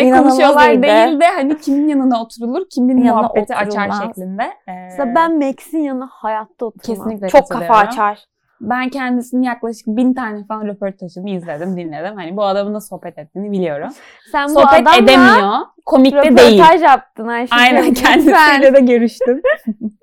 İnanılmaz 0.00 0.22
konuşuyorlar 0.22 0.68
iyiydi. 0.70 0.82
değil 0.82 1.20
de 1.20 1.26
hani 1.26 1.58
kimin 1.58 1.88
yanına 1.88 2.22
oturulur, 2.22 2.66
kimin 2.70 2.98
Yanına 2.98 3.20
muhabbeti 3.22 3.54
açar 3.56 3.66
oturulmaz. 3.86 4.02
şeklinde. 4.06 4.42
Ee, 4.68 4.72
Mesela 4.72 5.14
ben 5.14 5.38
Max'in 5.38 5.78
yanına 5.78 6.08
hayatta 6.12 6.66
oturmam. 6.66 6.96
kesinlikle 7.08 7.28
Çok 7.28 7.48
kafa 7.50 7.74
açar. 7.74 8.24
Ben 8.60 8.88
kendisinin 8.88 9.42
yaklaşık 9.42 9.86
bin 9.86 10.14
tane 10.14 10.44
falan 10.44 10.66
röportajını 10.66 11.30
izledim, 11.30 11.76
dinledim. 11.76 12.16
Hani 12.16 12.36
bu 12.36 12.44
adamın 12.44 12.74
nasıl 12.74 12.96
sohbet 12.96 13.18
ettiğini 13.18 13.52
biliyorum. 13.52 13.88
Sen 14.32 14.48
bu 14.48 14.52
sohbet 14.52 14.72
adamla 14.72 14.96
edemiyor. 14.96 15.58
Komik 15.86 16.12
de 16.12 16.36
değil. 16.36 16.58
röportaj 16.58 16.82
yaptın 16.82 17.28
Ayşe. 17.28 17.54
Aynen 17.54 17.94
kendisiyle 17.94 18.74
de 18.74 18.80
görüştüm. 18.80 19.42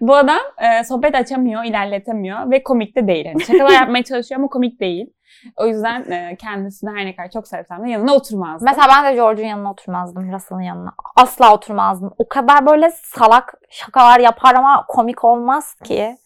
Bu 0.00 0.16
adam 0.16 0.40
e, 0.58 0.84
sohbet 0.84 1.14
açamıyor, 1.14 1.64
ilerletemiyor 1.64 2.50
ve 2.50 2.62
komik 2.62 2.96
de 2.96 3.06
değil. 3.06 3.26
Yani 3.26 3.44
şakalar 3.44 3.70
yapmaya 3.70 4.02
çalışıyor 4.04 4.40
ama 4.40 4.48
komik 4.48 4.80
değil. 4.80 5.12
O 5.56 5.66
yüzden 5.66 6.10
e, 6.10 6.36
kendisini 6.36 6.90
her 6.90 7.06
ne 7.06 7.16
kadar 7.16 7.30
çok 7.30 7.48
sevsem 7.48 7.84
de 7.84 7.90
yanına 7.90 8.14
oturmazdım. 8.14 8.68
Mesela 8.70 8.88
ben 8.88 9.04
de 9.04 9.14
George'un 9.14 9.46
yanına 9.46 9.70
oturmazdım. 9.70 10.32
Russell'ın 10.32 10.60
yanına. 10.60 10.92
Asla 11.16 11.54
oturmazdım. 11.54 12.14
O 12.18 12.28
kadar 12.28 12.66
böyle 12.66 12.90
salak 12.90 13.54
şakalar 13.70 14.20
yapar 14.20 14.54
ama 14.54 14.84
komik 14.88 15.24
olmaz 15.24 15.74
ki. 15.74 16.16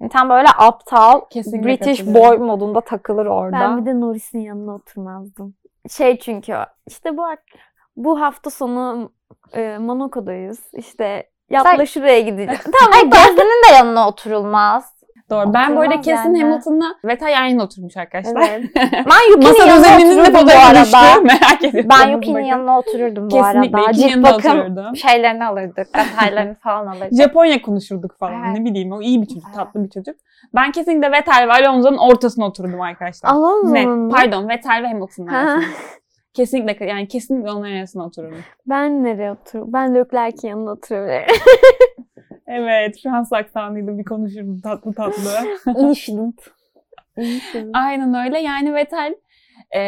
Yani 0.00 0.10
tam 0.10 0.30
böyle 0.30 0.48
aptal 0.58 1.20
Kesinlikle 1.30 1.68
British 1.68 2.06
boy 2.06 2.38
modunda 2.38 2.80
takılır 2.80 3.26
orada. 3.26 3.60
Ben 3.60 3.80
bir 3.80 3.86
de 3.86 4.00
Norris'in 4.00 4.38
yanına 4.38 4.74
oturmazdım. 4.74 5.54
Şey 5.90 6.18
çünkü 6.18 6.56
işte 6.86 7.16
bu 7.16 7.22
bu 7.96 8.20
hafta 8.20 8.50
sonu 8.50 9.12
e, 9.52 9.78
Monaco'dayız. 9.78 10.60
İşte 10.72 11.30
yapla 11.50 11.76
Sen- 11.76 11.84
şuraya 11.84 12.20
gideceğim. 12.20 12.60
Ay 12.94 13.10
Gasly'nin 13.10 13.68
de 13.68 13.74
yanına 13.76 14.08
oturulmaz. 14.08 14.99
Doğru. 15.30 15.54
Ben 15.54 15.76
bu 15.76 15.80
arada 15.80 16.00
kesin 16.00 16.34
yani. 16.34 16.42
Hamilton'la 16.42 16.84
Vettel 17.04 17.28
yan 17.28 17.44
yana 17.44 17.62
oturmuş 17.64 17.96
arkadaşlar. 17.96 18.42
Evet. 18.50 18.70
Ben 18.92 19.30
Yuki'nin 19.30 19.48
Masa 19.48 19.66
yanına 19.66 19.78
düzeninin 19.84 20.16
de 20.16 20.20
otururdum 20.20 20.34
bu 20.34 20.38
fotoğrafı 20.38 20.80
düştü. 20.84 20.96
arada. 20.96 21.20
Merak 21.24 21.64
ediyorum. 21.64 21.90
Ben. 22.00 22.08
Yuki'nin 22.08 22.40
yanına 22.44 22.78
otururdum 22.78 23.24
bu 23.24 23.28
Kesinlikle 23.28 23.78
arada. 23.78 23.90
Yuki'nin 23.90 24.08
Cilt 24.12 24.22
bakım 24.24 24.58
otururdum. 24.60 24.96
şeylerini 24.96 25.44
alırdık. 25.44 25.88
Detaylarını 25.94 26.54
falan 26.54 26.86
alırdık. 26.86 27.18
Japonya 27.22 27.62
konuşurduk 27.62 28.18
falan. 28.18 28.44
Evet. 28.48 28.58
Ne 28.58 28.64
bileyim 28.64 28.92
o 28.92 29.02
iyi 29.02 29.22
bir 29.22 29.26
çocuk, 29.26 29.42
Evet. 29.46 29.54
tatlı 29.56 29.84
bir 29.84 29.90
çocuk. 29.90 30.16
Ben 30.54 30.72
kesinlikle 30.72 31.12
Vettel 31.12 31.48
ve 31.48 31.52
Alonso'nun 31.52 31.98
ortasına 31.98 32.46
oturdum 32.46 32.80
arkadaşlar. 32.80 33.30
Alonso'nun 33.30 33.98
mu? 33.98 34.10
Pardon 34.10 34.48
Vettel 34.48 34.82
ve 34.82 34.86
Hamilton'ın 34.88 35.26
Ha. 35.26 35.36
arasında. 35.38 35.64
kesinlikle 36.34 36.86
yani 36.86 37.08
kesinlikle 37.08 37.50
onların 37.50 37.72
arasına 37.76 38.04
otururdum. 38.06 38.38
Ben 38.66 39.04
nereye 39.04 39.32
otururum? 39.32 39.72
Ben 39.72 39.94
Leclerc'in 39.94 40.48
yanına 40.48 40.70
oturabilirim. 40.70 41.26
Evet 42.52 42.96
Fransız 43.02 43.32
aksanıyla 43.32 43.98
bir 43.98 44.04
konuşurdum 44.04 44.60
tatlı 44.60 44.92
tatlı. 44.92 45.30
Infinite. 45.80 46.42
Aynen 47.72 48.14
öyle 48.14 48.38
yani 48.38 48.74
Vettel 48.74 49.14
e, 49.76 49.80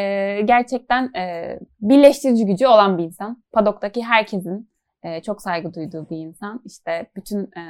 gerçekten 0.44 1.14
e, 1.14 1.58
birleştirici 1.80 2.46
gücü 2.46 2.66
olan 2.66 2.98
bir 2.98 3.04
insan. 3.04 3.42
Paddock'taki 3.52 4.04
herkesin 4.04 4.71
e, 5.02 5.22
çok 5.22 5.42
saygı 5.42 5.74
duyduğu 5.74 6.10
bir 6.10 6.16
insan. 6.16 6.60
İşte 6.64 7.06
bütün 7.16 7.40
e, 7.42 7.62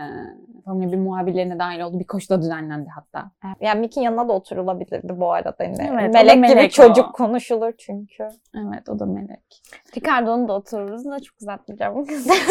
Formula 0.65 0.93
1 0.93 0.97
muhabirlerine 0.97 1.59
dahil 1.59 1.81
olduğu 1.81 2.01
bir 2.01 2.07
koşuda 2.07 2.43
düzenlendi 2.43 2.89
hatta. 2.89 3.31
Yani 3.61 3.81
Mickey'in 3.81 4.05
yanına 4.05 4.29
da 4.29 4.33
oturulabilirdi 4.33 5.21
bu 5.21 5.33
arada. 5.33 5.55
Hani 5.59 5.77
Evet, 5.81 6.11
o 6.11 6.13
da 6.13 6.19
melek 6.19 6.33
gibi 6.35 6.41
melek 6.41 6.73
çocuk 6.73 7.09
o. 7.09 7.13
konuşulur 7.13 7.73
çünkü. 7.79 8.29
Evet 8.55 8.89
o 8.89 8.99
da 8.99 9.07
melek. 9.07 9.63
Ricardo'nu 9.97 10.49
da 10.49 10.53
otururuz 10.53 11.05
da 11.05 11.21
çok 11.21 11.37
uzatmayacağım 11.41 11.95
bu 11.95 12.07
kızı. 12.07 12.33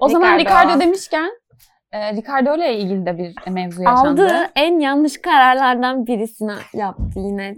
O 0.00 0.08
zaman 0.08 0.38
Ricardo. 0.38 0.68
Ricardo 0.68 0.80
demişken 0.80 1.30
e, 1.92 2.12
Ricardo 2.12 2.56
ile 2.56 2.78
ilgili 2.78 3.06
de 3.06 3.18
bir 3.18 3.50
mevzu 3.50 3.82
yaşandı. 3.82 4.24
Aldığı 4.24 4.50
en 4.56 4.78
yanlış 4.78 5.20
kararlardan 5.20 6.06
birisini 6.06 6.52
yaptı 6.72 7.18
yine. 7.20 7.56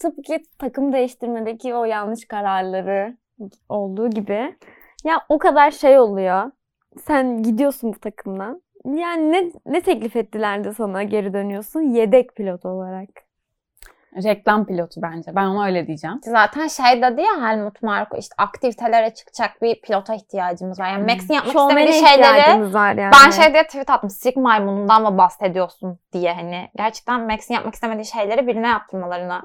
Tıpkı 0.00 0.36
takım 0.58 0.92
değiştirmedeki 0.92 1.74
o 1.74 1.84
yanlış 1.84 2.24
kararları 2.24 3.16
olduğu 3.68 4.10
gibi. 4.10 4.56
Ya 5.04 5.20
o 5.28 5.38
kadar 5.38 5.70
şey 5.70 5.98
oluyor. 5.98 6.50
Sen 7.06 7.42
gidiyorsun 7.42 7.92
bu 7.92 7.98
takımdan. 8.00 8.62
Yani 8.84 9.32
ne, 9.32 9.50
ne 9.66 9.80
teklif 9.80 10.16
ettiler 10.16 10.64
de 10.64 10.72
sana 10.72 11.02
geri 11.02 11.32
dönüyorsun? 11.34 11.80
Yedek 11.80 12.36
pilot 12.36 12.64
olarak. 12.64 13.08
Reklam 14.24 14.66
pilotu 14.66 15.02
bence. 15.02 15.36
Ben 15.36 15.46
ona 15.46 15.66
öyle 15.66 15.86
diyeceğim. 15.86 16.20
Zaten 16.22 16.68
şey 16.68 17.02
dedi 17.02 17.20
ya 17.20 17.48
Helmut 17.48 17.82
Marko 17.82 18.16
işte 18.16 18.34
aktivitelere 18.38 19.14
çıkacak 19.14 19.62
bir 19.62 19.80
pilota 19.80 20.14
ihtiyacımız 20.14 20.80
var. 20.80 20.88
Yani 20.88 21.12
Max'in 21.12 21.34
yapmak 21.34 21.52
Şovmene 21.52 21.84
istemediği 21.84 22.08
şeyleri 22.08 22.38
ihtiyacımız 22.38 22.74
var 22.74 22.94
yani. 22.94 23.12
ben 23.24 23.30
şey 23.30 23.52
diye 23.52 23.62
tweet 23.62 23.90
attım. 23.90 24.10
Sirk 24.10 24.36
maymunundan 24.36 25.02
mı 25.02 25.18
bahsediyorsun 25.18 25.98
diye 26.12 26.32
hani. 26.32 26.68
Gerçekten 26.76 27.20
Max'in 27.26 27.54
yapmak 27.54 27.74
istemediği 27.74 28.04
şeyleri 28.04 28.46
birine 28.46 28.68
yaptırmalarına 28.68 29.42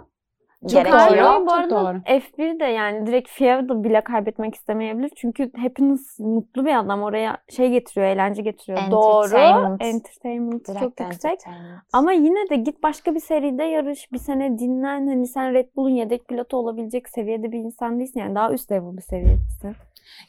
Çok 0.71 0.85
gerekiyor. 0.85 1.25
doğru. 1.25 1.45
Bu 1.45 1.51
arada 1.51 1.69
doğru. 1.69 1.97
F1 1.97 2.59
de 2.59 2.65
yani 2.65 3.07
direkt 3.07 3.29
FIA 3.29 3.69
da 3.69 3.83
bile 3.83 4.01
kaybetmek 4.01 4.55
istemeyebilir. 4.55 5.11
Çünkü 5.15 5.51
hepiniz 5.55 6.19
mutlu 6.19 6.65
bir 6.65 6.79
adam 6.79 7.01
oraya 7.01 7.37
şey 7.49 7.69
getiriyor, 7.69 8.07
eğlence 8.07 8.41
getiriyor. 8.41 8.91
Doğru. 8.91 9.37
Entertainment. 9.37 9.81
Entertainment 9.81 10.67
Direkt 10.67 10.79
çok 10.79 10.99
yüksek. 10.99 11.31
entertainment. 11.31 11.81
Ama 11.93 12.11
yine 12.11 12.49
de 12.49 12.55
git 12.55 12.83
başka 12.83 13.15
bir 13.15 13.19
seride 13.19 13.63
yarış, 13.63 14.11
bir 14.11 14.17
sene 14.17 14.59
dinlen. 14.59 15.07
Hani 15.07 15.27
sen 15.27 15.53
Red 15.53 15.67
Bull'un 15.75 15.89
yedek 15.89 16.27
pilotu 16.27 16.57
olabilecek 16.57 17.09
seviyede 17.09 17.51
bir 17.51 17.59
insan 17.59 17.99
değilsin. 17.99 18.19
Yani 18.19 18.35
daha 18.35 18.51
üst 18.51 18.71
level 18.71 18.97
bir 18.97 19.01
seviyedesin. 19.01 19.75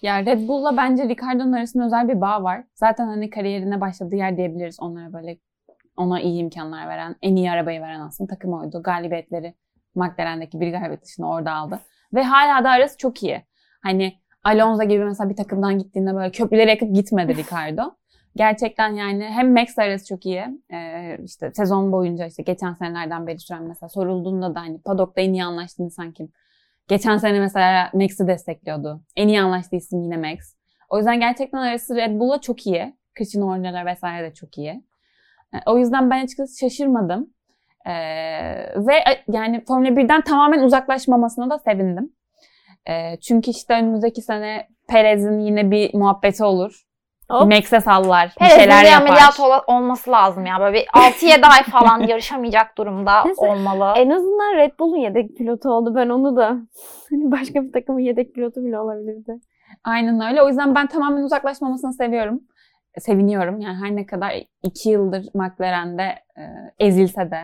Ya 0.03 0.27
Red 0.27 0.49
Bull'la 0.49 0.77
bence 0.77 1.09
Ricardo'nun 1.09 1.53
arasında 1.53 1.85
özel 1.85 2.09
bir 2.09 2.21
bağ 2.21 2.43
var. 2.43 2.65
Zaten 2.75 3.07
hani 3.07 3.31
kariyerine 3.31 3.81
başladığı 3.81 4.17
yer 4.17 4.37
diyebiliriz 4.37 4.77
onlara 4.81 5.13
böyle 5.13 5.39
ona 5.97 6.21
iyi 6.21 6.41
imkanlar 6.41 6.89
veren, 6.89 7.17
en 7.23 7.37
iyi 7.37 7.51
arabayı 7.51 7.81
veren 7.81 8.01
aslında 8.01 8.29
takım 8.35 8.53
oydu. 8.53 8.83
Galibiyetleri 8.83 9.55
McLaren'deki 9.95 10.61
bir 10.61 10.71
galibiyet 10.73 11.05
dışında 11.05 11.27
orada 11.27 11.53
aldı. 11.53 11.81
Ve 12.15 12.23
hala 12.23 12.65
da 12.65 12.71
arası 12.71 12.99
çok 12.99 13.23
iyi. 13.23 13.43
Hani 13.83 14.19
Alonso 14.45 14.85
gibi 14.85 15.05
mesela 15.05 15.31
bir 15.31 15.37
takımdan 15.37 15.79
gittiğinde 15.79 16.15
böyle 16.15 16.31
köprüleri 16.33 16.71
yakıp 16.71 16.95
gitmedi 16.95 17.37
Ricardo. 17.37 17.95
Gerçekten 18.37 18.89
yani 18.89 19.25
hem 19.25 19.53
Max 19.53 19.79
arası 19.79 20.07
çok 20.07 20.27
iyi. 20.27 20.45
Ee, 20.73 21.19
işte 21.25 21.53
sezon 21.55 21.93
boyunca 21.93 22.27
işte 22.27 22.43
geçen 22.43 22.75
senelerden 22.75 23.27
beri 23.27 23.39
süren 23.39 23.63
mesela 23.63 23.89
sorulduğunda 23.89 24.55
da 24.55 24.61
hani 24.61 24.81
paddock'ta 24.83 25.21
en 25.21 25.33
iyi 25.33 25.45
anlaştığı 25.45 25.83
insan 25.83 26.13
kim? 26.13 26.29
Geçen 26.89 27.17
sene 27.17 27.41
mesela 27.41 27.91
Max'i 27.95 28.27
destekliyordu. 28.27 29.01
En 29.17 29.29
iyi 29.29 29.41
anlaştığı 29.41 29.77
isim 29.77 30.03
yine 30.03 30.17
Max. 30.17 30.39
O 30.91 30.97
yüzden 30.97 31.21
gerçekten 31.21 31.59
arası 31.59 31.97
Red 31.97 32.21
Bull'la 32.21 32.41
çok 32.41 32.67
iyi. 32.67 32.97
Kışın 33.15 33.43
oyuncular 33.43 33.87
vesaire 33.87 34.31
de 34.31 34.35
çok 34.35 34.59
iyi. 34.59 34.85
E, 35.55 35.57
O 35.67 35.79
yüzden 35.79 36.11
ben 36.11 36.25
açıkçası 36.25 36.59
şaşırmadım. 36.59 37.34
Ee, 37.87 37.93
ve 38.77 38.95
e, 38.95 39.25
yani 39.29 39.65
Formula 39.65 39.89
1'den 39.89 40.21
tamamen 40.21 40.63
uzaklaşmamasına 40.63 41.51
da 41.51 41.59
sevindim. 41.59 42.13
Ee, 42.89 43.17
çünkü 43.21 43.51
işte 43.51 43.75
önümüzdeki 43.75 44.23
sene 44.23 44.69
Perez'in 44.89 45.39
yine 45.39 45.71
bir 45.71 45.95
muhabbeti 45.95 46.45
olur. 46.45 46.83
Hop. 47.31 47.53
Max'e 47.53 47.81
sallar, 47.81 48.27
bir 48.29 48.35
Perez'in 48.35 48.57
şeyler 48.59 48.85
bir 48.85 48.89
yapar. 48.91 49.07
ameliyat 49.07 49.41
ola- 49.41 49.65
olması 49.67 50.11
lazım 50.11 50.47
ya. 50.47 50.61
Böyle 50.61 50.75
bir 50.77 50.87
6-7 50.87 51.47
ay 51.47 51.63
falan 51.63 52.01
yarışamayacak 52.09 52.79
durumda 52.79 53.25
Neyse, 53.25 53.41
olmalı. 53.41 53.93
En 53.97 54.11
azından 54.11 54.57
Red 54.57 54.73
Bull'un 54.81 54.97
yedek 54.97 55.37
pilotu 55.37 55.71
oldu. 55.71 55.95
Ben 55.95 56.09
onu 56.09 56.37
da 56.37 56.47
hani 57.11 57.31
başka 57.31 57.63
bir 57.63 57.73
takımın 57.73 58.01
yedek 58.01 58.35
pilotu 58.35 58.65
bile 58.65 58.79
olabilirdi. 58.79 59.33
Aynen 59.85 60.21
öyle. 60.31 60.43
O 60.43 60.49
yüzden 60.49 60.75
ben 60.75 60.87
tamamen 60.87 61.23
uzaklaşmamasını 61.23 61.93
seviyorum. 61.93 62.41
Seviniyorum. 62.99 63.61
Yani 63.61 63.77
her 63.85 63.97
ne 63.97 64.07
kadar 64.07 64.33
iki 64.63 64.89
yıldır 64.91 65.27
McLaren'de 65.35 66.03
e, 66.37 66.43
ezilse 66.79 67.31
de 67.31 67.41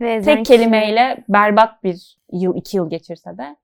Ve 0.00 0.22
tek 0.22 0.46
kişi- 0.46 0.58
kelimeyle 0.58 1.24
berbat 1.28 1.84
bir 1.84 2.16
yıl, 2.32 2.56
iki 2.56 2.76
yıl 2.76 2.90
geçirse 2.90 3.38
de 3.38 3.56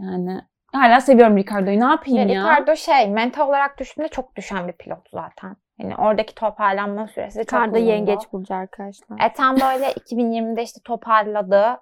yani 0.00 0.40
hala 0.72 1.00
seviyorum 1.00 1.36
Ricardo'yu. 1.36 1.80
Ne 1.80 1.84
yapayım 1.84 2.28
Ve 2.28 2.32
ya? 2.32 2.42
Ricardo 2.42 2.76
şey 2.76 3.08
mental 3.08 3.48
olarak 3.48 3.78
düştüğünde 3.78 4.08
çok 4.08 4.36
düşen 4.36 4.68
bir 4.68 4.72
pilot 4.72 5.10
zaten. 5.12 5.56
Yani 5.78 5.96
oradaki 5.96 6.34
toparlanma 6.34 7.06
süresi 7.08 7.38
çok 7.38 7.46
Ricardo 7.60 7.76
uzundu. 7.76 7.90
yengeç 7.90 8.20
bulucu 8.32 8.54
arkadaşlar. 8.54 9.20
E 9.20 9.32
tam 9.32 9.54
böyle 9.56 9.92
2020'de 9.92 10.62
işte 10.62 10.80
toparladı. 10.84 11.80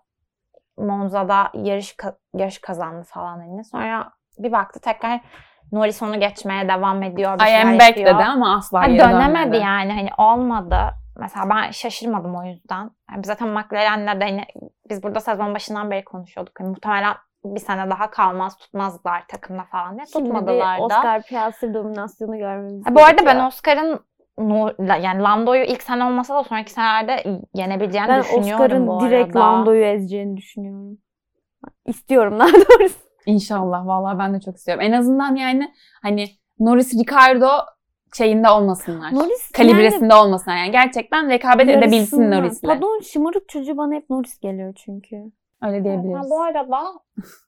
Monza'da 0.79 1.51
yarış 1.55 1.97
yarış 2.35 2.59
kazandı 2.59 3.05
falan 3.09 3.39
hani. 3.39 3.65
Sonra 3.65 4.13
bir 4.39 4.53
baktı 4.53 4.81
tekrar 4.81 5.21
Norris 5.73 6.03
onu 6.03 6.21
geçmeye 6.21 6.69
devam 6.69 7.03
ediyor. 7.03 7.39
Bir 7.39 7.45
I 7.47 7.57
am 7.63 7.73
back 7.79 7.89
yapıyor. 7.89 8.15
dedi 8.15 8.25
ama 8.25 8.57
asla 8.57 8.83
Ha, 8.83 8.89
dönemedi 8.89 9.13
dönmedi. 9.13 9.57
yani 9.57 9.93
hani 9.93 10.11
olmadı. 10.19 10.79
Mesela 11.19 11.51
ben 11.51 11.71
şaşırmadım 11.71 12.37
o 12.37 12.45
yüzden. 12.45 12.91
Yani 13.11 13.25
zaten 13.25 13.49
McLaren'le 13.49 14.21
de 14.21 14.25
hani 14.25 14.45
biz 14.91 15.03
burada 15.03 15.21
sezon 15.21 15.55
başından 15.55 15.91
beri 15.91 16.05
konuşuyorduk. 16.05 16.61
Hani 16.61 16.69
muhtemelen 16.69 17.15
bir 17.45 17.61
sene 17.61 17.91
daha 17.91 18.11
kalmaz 18.11 18.57
tutmazlar 18.57 19.25
takımda 19.29 19.65
falan 19.65 19.97
diye. 19.97 20.07
Şimdi 20.07 20.25
Tutmadılar 20.25 20.79
da. 20.79 20.83
Oscar 20.83 21.23
Piastri 21.23 21.75
dominasyonu 21.75 22.39
görmemiz 22.39 22.87
Ha, 22.87 22.95
bu 22.95 23.05
arada 23.05 23.27
ben. 23.27 23.45
Oscar'ın 23.45 24.01
yani 25.03 25.23
Lando'yu 25.23 25.63
ilk 25.65 25.83
sene 25.83 26.05
olmasa 26.05 26.35
da 26.35 26.45
sonraki 26.45 26.71
senelerde 26.73 27.41
yenebileceğini 27.55 28.09
Ben 28.09 28.21
düşünüyorum 28.23 28.87
bu 28.87 28.93
Oscar'ın 28.93 29.11
direkt. 29.11 29.37
Lando'yu 29.37 29.85
ezeceğini 29.85 30.37
düşünüyorum. 30.37 30.99
İstiyorum 31.87 32.39
daha 32.39 32.49
doğrusu. 32.53 32.99
İnşallah. 33.27 33.87
Vallahi 33.87 34.19
ben 34.19 34.35
de 34.35 34.41
çok 34.41 34.57
istiyorum. 34.57 34.85
En 34.85 34.93
azından 34.93 35.35
yani 35.35 35.73
hani 36.03 36.27
Norris 36.59 36.95
Ricardo 36.95 37.49
şeyinde 38.17 38.51
olmasınlar. 38.51 39.15
Norris 39.15 39.53
Kalibresinde 39.53 40.15
olmasınlar. 40.15 40.57
Yani 40.57 40.71
gerçekten 40.71 41.31
rekabet 41.31 41.69
yani 41.69 41.85
edebilsin. 41.85 42.31
Norris'le. 42.31 42.63
Pardon 42.63 43.01
şımarık 43.01 43.49
çocuğu 43.49 43.77
bana 43.77 43.95
hep 43.95 44.11
Norris 44.11 44.41
geliyor 44.41 44.75
çünkü. 44.85 45.17
Öyle 45.63 45.79
Ha, 45.79 45.85
diyebiliriz. 45.85 46.31
bu 46.31 46.43
arada 46.43 46.93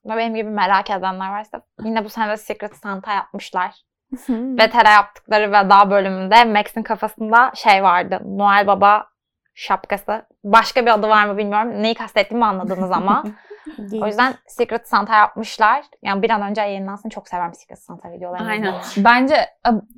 ve 0.07 0.17
benim 0.17 0.35
gibi 0.35 0.51
merak 0.51 0.91
edenler 0.91 1.31
varsa 1.31 1.63
yine 1.85 2.05
bu 2.05 2.09
sene 2.09 2.31
de 2.31 2.37
Secret 2.37 2.77
Santa 2.77 3.13
yapmışlar. 3.13 3.75
Vetera 4.29 4.91
yaptıkları 4.91 5.49
veda 5.49 5.91
bölümünde 5.91 6.45
Max'in 6.45 6.83
kafasında 6.83 7.53
şey 7.55 7.83
vardı. 7.83 8.21
Noel 8.25 8.67
Baba 8.67 9.07
şapkası. 9.55 10.27
Başka 10.45 10.87
bir 10.87 10.95
adı 10.95 11.09
var 11.09 11.27
mı 11.27 11.37
bilmiyorum. 11.39 11.83
Neyi 11.83 11.95
kastettiğimi 11.95 12.45
anladınız 12.45 12.91
ama. 12.91 13.25
o 14.03 14.07
yüzden 14.07 14.35
Secret 14.47 14.89
Santa 14.89 15.17
yapmışlar. 15.17 15.85
Yani 16.03 16.23
bir 16.23 16.31
an 16.31 16.43
önce 16.43 16.61
yayınlansın. 16.61 17.09
Çok 17.09 17.29
severim 17.29 17.55
Secret 17.55 17.79
Santa 17.79 18.13
videolarını. 18.13 18.49
Aynen. 18.49 18.75
Bence 18.97 19.37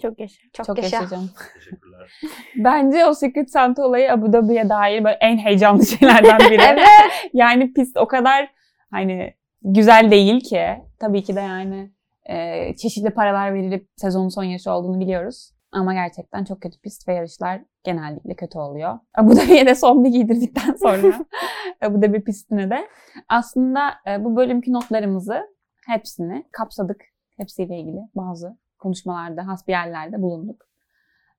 çok 0.02 0.20
yaşa. 0.20 0.42
Çok, 0.52 0.66
çok 0.66 0.78
yaşa. 0.78 0.96
yaşayacağım. 0.96 1.30
Teşekkürler. 1.54 2.20
Bence 2.56 3.06
o 3.06 3.14
Secret 3.14 3.50
Santa 3.50 3.86
olayı 3.86 4.12
Abu 4.12 4.32
Dhabi'ye 4.32 4.68
dair 4.68 5.04
böyle 5.04 5.18
en 5.20 5.38
heyecanlı 5.38 5.86
şeylerden 5.86 6.38
biri. 6.38 6.60
Evet. 6.70 6.86
Yani 7.32 7.72
pist 7.72 7.96
o 7.96 8.06
kadar 8.06 8.50
hani 8.90 9.34
güzel 9.62 10.10
değil 10.10 10.40
ki. 10.40 10.66
Tabii 11.00 11.22
ki 11.22 11.36
de 11.36 11.40
yani 11.40 11.90
e, 12.24 12.76
çeşitli 12.76 13.10
paralar 13.10 13.54
verilip 13.54 13.88
sezonun 13.96 14.28
son 14.28 14.44
yarışı 14.44 14.70
olduğunu 14.70 15.00
biliyoruz. 15.00 15.50
Ama 15.72 15.94
gerçekten 15.94 16.44
çok 16.44 16.60
kötü 16.60 16.80
pist 16.80 17.08
ve 17.08 17.14
yarışlar 17.14 17.62
genellikle 17.84 18.34
kötü 18.34 18.58
oluyor. 18.58 18.98
Abu 19.14 19.36
Dhabi'ye 19.36 19.66
de 19.66 19.74
son 19.74 20.04
bir 20.04 20.10
giydirdikten 20.10 20.74
sonra 20.82 21.24
Abu 21.82 22.02
Dhabi 22.02 22.24
pistine 22.24 22.70
de 22.70 22.88
aslında 23.28 23.80
e, 24.06 24.24
bu 24.24 24.36
bölümki 24.36 24.72
notlarımızı 24.72 25.46
hepsini 25.86 26.44
kapsadık. 26.52 27.00
Hepsiyle 27.36 27.78
ilgili 27.78 28.00
bazı 28.14 28.58
konuşmalarda, 28.78 29.46
hasbiyerlerde 29.46 30.22
bulunduk. 30.22 30.70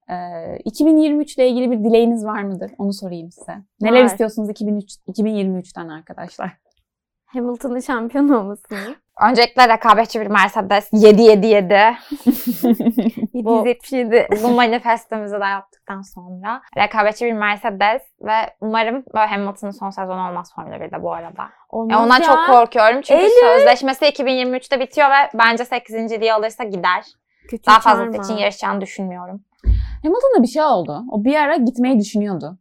Ee, 0.09 0.57
2023 0.65 1.37
ile 1.37 1.49
ilgili 1.49 1.71
bir 1.71 1.83
dileğiniz 1.83 2.25
var 2.25 2.43
mıdır? 2.43 2.71
Onu 2.77 2.93
sorayım 2.93 3.31
size. 3.31 3.57
Neler 3.81 3.99
Var. 3.99 4.05
istiyorsunuz 4.05 4.49
2003, 4.49 4.95
2023'ten 5.07 5.87
arkadaşlar? 5.87 6.57
Hamilton'ın 7.25 7.79
şampiyon 7.79 8.29
olmasını. 8.29 8.95
Öncelikle 9.29 9.67
rekabetçi 9.67 10.21
bir 10.21 10.27
Mercedes 10.27 10.89
777. 10.93 11.73
777. 13.33 14.27
Bu 14.43 14.47
manifestimizi 14.51 15.39
de 15.39 15.45
yaptıktan 15.45 16.01
sonra 16.01 16.61
rekabetçi 16.77 17.25
bir 17.25 17.33
Mercedes 17.33 18.01
ve 18.21 18.33
umarım 18.61 19.03
böyle 19.13 19.25
Hamilton'ın 19.25 19.71
son 19.71 19.89
sezonu 19.89 20.29
olmaz 20.29 20.51
Formula 20.55 20.75
1'de 20.75 21.03
bu 21.03 21.13
arada. 21.13 21.43
Olmaz 21.69 21.91
Ya 21.91 22.03
ondan 22.03 22.19
ya. 22.19 22.25
çok 22.25 22.45
korkuyorum 22.45 23.01
çünkü 23.01 23.21
Eylül. 23.21 23.57
sözleşmesi 23.57 24.05
2023'te 24.05 24.79
bitiyor 24.79 25.07
ve 25.09 25.29
bence 25.33 25.63
8.liği 25.63 26.33
alırsa 26.33 26.63
gider. 26.63 27.05
Kötü 27.49 27.65
Daha 27.67 27.79
fazlası 27.79 28.21
için 28.23 28.37
yarışacağını 28.41 28.81
düşünmüyorum. 28.81 29.43
Hamilton'da 30.03 30.43
bir 30.43 30.47
şey 30.47 30.63
oldu. 30.63 31.03
O 31.11 31.23
bir 31.23 31.35
ara 31.35 31.55
gitmeyi 31.55 31.99
düşünüyordu. 31.99 32.57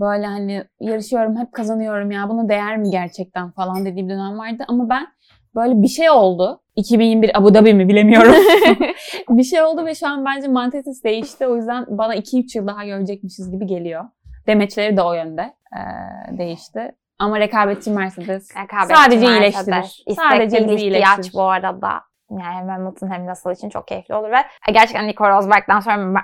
Böyle 0.00 0.26
hani 0.26 0.64
yarışıyorum 0.80 1.36
hep 1.36 1.52
kazanıyorum 1.52 2.10
ya 2.10 2.28
buna 2.28 2.48
değer 2.48 2.76
mi 2.76 2.90
gerçekten 2.90 3.50
falan 3.50 3.84
dediği 3.84 4.04
bir 4.04 4.10
dönem 4.10 4.38
vardı. 4.38 4.64
Ama 4.68 4.88
ben 4.88 5.06
böyle 5.54 5.82
bir 5.82 5.88
şey 5.88 6.10
oldu. 6.10 6.62
2021 6.76 7.38
Abu 7.38 7.54
Dhabi 7.54 7.74
mi 7.74 7.88
bilemiyorum. 7.88 8.34
bir 9.28 9.44
şey 9.44 9.62
oldu 9.62 9.86
ve 9.86 9.94
şu 9.94 10.08
an 10.08 10.24
bence 10.24 10.48
mantesis 10.48 11.04
değişti. 11.04 11.46
O 11.46 11.56
yüzden 11.56 11.86
bana 11.88 12.16
2-3 12.16 12.58
yıl 12.58 12.66
daha 12.66 12.84
görecekmişiz 12.84 13.50
gibi 13.50 13.66
geliyor. 13.66 14.04
Demeçleri 14.46 14.96
de 14.96 15.02
o 15.02 15.12
yönde 15.12 15.54
ee, 15.76 16.38
değişti. 16.38 16.92
Ama 17.18 17.40
rekabetçi 17.40 17.90
Mercedes 17.90 18.56
Rekabetçi 18.56 19.00
sadece 19.00 19.26
Mercedes. 19.26 19.66
iyileştirir. 19.66 20.04
İstek 20.06 20.24
Sadece 20.30 20.56
bizi 20.56 20.74
ihtiyaç 20.74 20.82
iyileştirir. 20.82 21.34
bu 21.34 21.42
arada. 21.42 22.02
Yani 22.30 22.42
hem 22.42 22.68
Hamilton 22.68 23.10
hem 23.10 23.28
Russell 23.28 23.52
için 23.52 23.68
çok 23.68 23.88
keyifli 23.88 24.14
olur 24.14 24.30
ve 24.30 24.72
gerçekten 24.72 25.06
Nico 25.06 25.28
Rosberg'den 25.28 25.80
sonra 25.80 26.22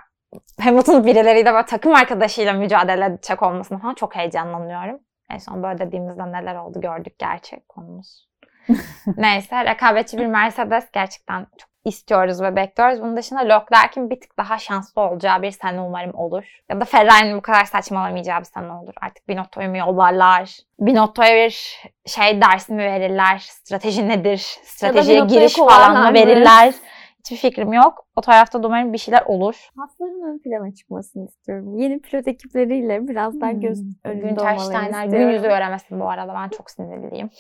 Hamilton 0.61 1.07
birileriyle 1.07 1.53
böyle 1.53 1.67
takım 1.67 1.95
arkadaşıyla 1.95 2.53
mücadele 2.53 3.05
edecek 3.05 3.43
olmasına 3.43 3.79
falan 3.79 3.95
çok 3.95 4.17
heyecanlanıyorum. 4.17 5.01
En 5.31 5.39
son 5.39 5.63
böyle 5.63 5.79
dediğimizde 5.79 6.33
neler 6.33 6.55
oldu 6.55 6.81
gördük 6.81 7.19
gerçek 7.19 7.69
konumuz. 7.69 8.29
Neyse 9.17 9.65
rekabetçi 9.65 10.19
bir 10.19 10.27
Mercedes 10.27 10.85
gerçekten 10.93 11.47
çok 11.59 11.69
istiyoruz 11.85 12.43
ve 12.43 12.57
bekliyoruz. 12.57 13.01
Bunun 13.01 13.17
dışında 13.17 13.41
Leclerc'in 13.41 14.11
bir 14.11 14.21
tık 14.21 14.39
daha 14.39 14.59
şanslı 14.59 15.03
olacağı 15.03 15.43
bir 15.43 15.51
sene 15.51 15.81
umarım 15.81 16.15
olur. 16.15 16.45
Ya 16.71 16.81
da 16.81 16.85
Ferrari'nin 16.85 17.37
bu 17.37 17.43
kadar 17.43 17.65
saçmalamayacağı 17.65 18.41
bir 18.41 18.45
sene 18.45 18.73
olur. 18.73 18.93
Artık 19.01 19.29
Binotto'yu 19.29 19.69
mu 19.71 19.77
yollarlar? 19.77 20.57
Binotto'ya 20.81 21.47
bir 21.47 21.83
şey 22.07 22.41
dersi 22.43 22.73
mi 22.73 22.79
verirler? 22.83 23.39
Strateji 23.39 24.09
nedir? 24.09 24.39
Stratejiye 24.63 25.21
giriş 25.21 25.55
falan 25.57 26.03
mı 26.09 26.15
verirler? 26.15 26.75
Hiçbir 27.19 27.37
fikrim 27.37 27.73
yok. 27.73 28.07
O 28.17 28.21
tarafta 28.21 28.63
da 28.63 28.67
umarım 28.67 28.93
bir 28.93 28.99
şeyler 28.99 29.23
olur. 29.27 29.69
Hasların 29.77 30.33
ön 30.35 30.39
plana 30.39 30.75
çıkmasını 30.75 31.25
istiyorum. 31.27 31.79
Yeni 31.79 32.01
pilot 32.01 32.29
ekipleriyle 32.29 33.09
biraz 33.09 33.41
daha 33.41 33.53
göz 33.53 33.79
Hmm. 33.81 33.89
önünde 34.05 34.29
Günter 34.29 34.43
olmalarını 34.53 34.65
Steiner 34.65 35.03
gün 35.05 35.11
istiyorum. 35.11 35.31
yüzü 35.31 35.43
göremesin 35.49 36.01
bu 36.01 36.09
arada. 36.11 36.35
Ben 36.35 36.49
çok 36.49 36.71
sinirliyim. 36.71 37.31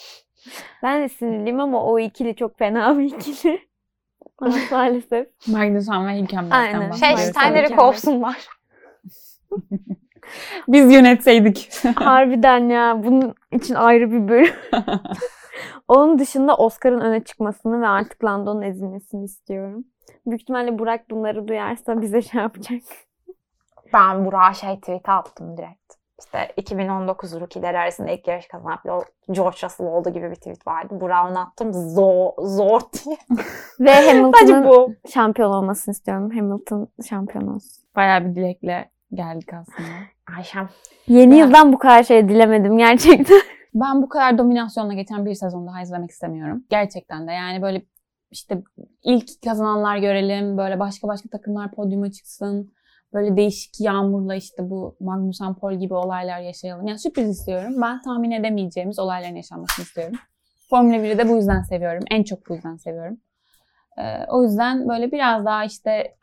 Ben 0.82 1.02
de 1.02 1.08
sinirliyim 1.08 1.60
ama 1.60 1.84
o 1.84 1.98
ikili 1.98 2.36
çok 2.36 2.58
fena 2.58 2.98
bir 2.98 3.04
ikili. 3.04 3.60
Ama 4.38 4.56
maalesef. 4.70 5.28
Magnussen 5.48 6.08
ve 6.08 6.18
Hülkenberg'den 6.20 6.80
Aynen. 6.80 6.90
Şey 6.90 7.12
bahsediyoruz. 7.12 7.36
Steiner'i 7.36 7.62
mükemmel. 7.62 7.84
kovsunlar. 7.84 8.48
Biz 10.68 10.92
yönetseydik. 10.92 11.70
Harbiden 11.96 12.68
ya. 12.68 13.04
Bunun 13.04 13.34
için 13.52 13.74
ayrı 13.74 14.12
bir 14.12 14.28
bölüm. 14.28 14.54
Onun 15.88 16.18
dışında 16.18 16.56
Oscar'ın 16.56 17.00
öne 17.00 17.24
çıkmasını 17.24 17.80
ve 17.80 17.88
artık 17.88 18.24
Lando'nun 18.24 18.62
ezilmesini 18.62 19.24
istiyorum. 19.24 19.84
Büyük 20.26 20.42
ihtimalle 20.42 20.78
Burak 20.78 21.10
bunları 21.10 21.48
duyarsa 21.48 22.00
bize 22.00 22.22
şey 22.22 22.40
yapacak. 22.40 22.82
Ben 23.92 24.24
Burak'a 24.24 24.54
şey 24.54 24.76
tweet 24.80 25.08
attım 25.08 25.56
direkt. 25.56 25.95
İşte 26.24 26.52
2019 26.56 27.40
rookie'leri 27.40 27.78
arasında 27.78 28.10
ilk 28.10 28.28
yarış 28.28 28.48
kazanan 28.48 28.82
pilot 28.82 29.04
George 29.30 29.56
Russell 29.62 29.86
oldu 29.86 30.10
gibi 30.10 30.30
bir 30.30 30.34
tweet 30.34 30.66
vardı. 30.66 30.94
Onu 31.00 31.38
attım. 31.38 31.72
Zor, 31.72 32.32
zor 32.38 32.80
diye. 33.04 33.16
Ve 33.80 33.90
Hamilton'ın 34.06 34.64
bu. 34.68 34.94
şampiyon 35.14 35.50
olmasını 35.50 35.92
istiyorum. 35.92 36.30
Hamilton 36.30 36.88
şampiyon 37.08 37.46
olsun. 37.46 37.84
Bayağı 37.96 38.24
bir 38.24 38.34
dilekle 38.34 38.90
geldik 39.14 39.48
aslında. 39.54 39.88
Ayşem. 40.36 40.68
Yeni 41.06 41.38
Ya. 41.38 41.44
yıldan 41.44 41.72
bu 41.72 41.78
kadar 41.78 42.02
şey 42.02 42.28
dilemedim 42.28 42.78
gerçekten. 42.78 43.40
Ben 43.74 44.02
bu 44.02 44.08
kadar 44.08 44.38
dominasyonla 44.38 44.94
geçen 44.94 45.26
bir 45.26 45.34
sezon 45.34 45.66
daha 45.66 45.82
izlemek 45.82 46.10
istemiyorum. 46.10 46.64
Gerçekten 46.70 47.28
de 47.28 47.32
yani 47.32 47.62
böyle 47.62 47.82
işte 48.30 48.62
ilk 49.02 49.28
kazananlar 49.44 49.96
görelim. 49.96 50.58
Böyle 50.58 50.80
başka 50.80 51.08
başka 51.08 51.28
takımlar 51.28 51.70
podyuma 51.70 52.10
çıksın. 52.10 52.72
Böyle 53.16 53.36
değişik 53.36 53.80
yağmurla 53.80 54.34
işte 54.34 54.70
bu 54.70 54.96
Magnussen 55.00 55.54
Paul 55.54 55.74
gibi 55.74 55.94
olaylar 55.94 56.40
yaşayalım. 56.40 56.86
Yani 56.86 56.98
sürpriz 56.98 57.28
istiyorum. 57.38 57.74
Ben 57.82 58.02
tahmin 58.02 58.30
edemeyeceğimiz 58.30 58.98
olayların 58.98 59.36
yaşanmasını 59.36 59.84
istiyorum. 59.84 60.16
Formula 60.70 60.96
1'i 60.96 61.18
de 61.18 61.28
bu 61.28 61.36
yüzden 61.36 61.62
seviyorum. 61.62 62.04
En 62.10 62.22
çok 62.22 62.48
bu 62.48 62.54
yüzden 62.54 62.76
seviyorum. 62.76 63.16
Ee, 63.98 64.02
o 64.28 64.42
yüzden 64.42 64.88
böyle 64.88 65.12
biraz 65.12 65.44
daha 65.44 65.64
işte 65.64 66.14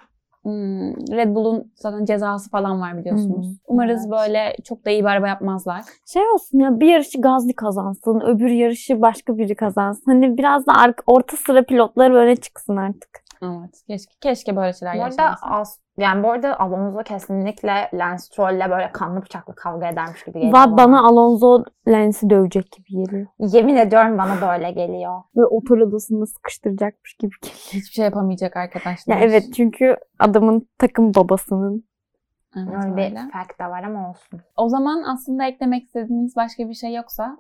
hmm, 0.43 0.91
Red 1.11 1.35
Bull'un 1.35 1.71
zaten 1.75 2.05
cezası 2.05 2.49
falan 2.49 2.81
var 2.81 2.97
biliyorsunuz. 2.97 3.47
Hmm, 3.47 3.55
Umarız 3.67 4.01
evet. 4.01 4.11
böyle 4.11 4.55
çok 4.63 4.85
da 4.85 4.89
iyi 4.89 5.01
bir 5.01 5.09
araba 5.09 5.27
yapmazlar. 5.27 5.81
Şey 6.13 6.29
olsun 6.33 6.59
ya 6.59 6.79
bir 6.79 6.87
yarışı 6.87 7.21
Gazli 7.21 7.53
kazansın, 7.53 8.19
öbür 8.19 8.49
yarışı 8.49 9.01
başka 9.01 9.37
biri 9.37 9.55
kazansın. 9.55 10.03
Hani 10.05 10.37
biraz 10.37 10.67
da 10.67 10.93
orta 11.07 11.37
sıra 11.37 11.63
pilotları 11.63 12.15
öne 12.15 12.35
çıksın 12.35 12.75
artık. 12.75 13.23
Evet. 13.41 13.83
Keşke, 13.87 14.13
keşke 14.21 14.55
böyle 14.55 14.73
şeyler 14.73 14.97
Bu 14.97 15.03
arada 15.03 15.35
az, 15.41 15.79
yani 15.97 16.23
bu 16.23 16.31
arada 16.31 16.59
Alonso 16.59 17.03
kesinlikle 17.03 17.89
Lance 17.93 18.23
Stroll'le 18.23 18.69
böyle 18.69 18.91
kanlı 18.91 19.21
bıçaklı 19.21 19.55
kavga 19.55 19.87
edermiş 19.87 20.23
gibi 20.23 20.33
geliyor. 20.39 20.53
Va 20.53 20.77
bana 20.77 21.07
Alonso 21.07 21.63
Lens'i 21.87 22.29
dövecek 22.29 22.71
gibi 22.71 23.05
geliyor. 23.05 23.27
Yemin 23.39 23.75
ediyorum 23.75 24.17
bana 24.17 24.41
da 24.41 24.53
öyle 24.53 24.71
geliyor. 24.71 25.21
Ve 25.37 25.45
otel 25.45 25.77
odasında 25.77 26.25
sıkıştıracakmış 26.25 27.13
gibi 27.13 27.31
geliyor. 27.41 27.59
Hiçbir 27.73 27.93
şey 27.93 28.05
yapamayacak 28.05 28.57
arkadaşlar. 28.57 29.15
Ya 29.15 29.21
evet 29.21 29.43
çünkü 29.55 29.97
adamın 30.19 30.67
takım 30.77 31.13
babasının. 31.13 31.83
Evet, 32.57 32.85
Öyle 32.85 32.97
bir 32.97 33.15
fact 33.15 33.59
da 33.59 33.69
var 33.69 33.83
ama 33.83 34.09
olsun. 34.09 34.41
O 34.57 34.69
zaman 34.69 35.03
aslında 35.03 35.45
eklemek 35.45 35.83
istediğiniz 35.83 36.35
başka 36.35 36.69
bir 36.69 36.73
şey 36.73 36.93
yoksa 36.93 37.37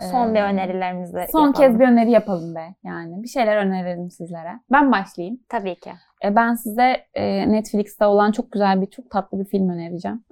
Son 0.00 0.30
Ee, 0.30 0.34
bir 0.34 0.40
önerilerimizi 0.40 1.12
son 1.32 1.46
yapalım. 1.46 1.52
kez 1.52 1.80
bir 1.80 1.84
öneri 1.84 2.10
yapalım 2.10 2.54
be. 2.54 2.74
Yani 2.84 3.22
bir 3.22 3.28
şeyler 3.28 3.56
önerelim 3.56 4.10
sizlere. 4.10 4.60
Ben 4.72 4.92
başlayayım. 4.92 5.40
Tabii 5.48 5.74
ki. 5.74 5.90
E, 6.24 6.36
ben 6.36 6.54
size 6.54 6.96
e, 7.14 7.52
Netflix'te 7.52 8.06
olan 8.06 8.32
çok 8.32 8.52
güzel 8.52 8.80
bir, 8.82 8.86
çok 8.86 9.10
tatlı 9.10 9.40
bir 9.40 9.44
film 9.44 9.68
önereceğim. 9.68 10.24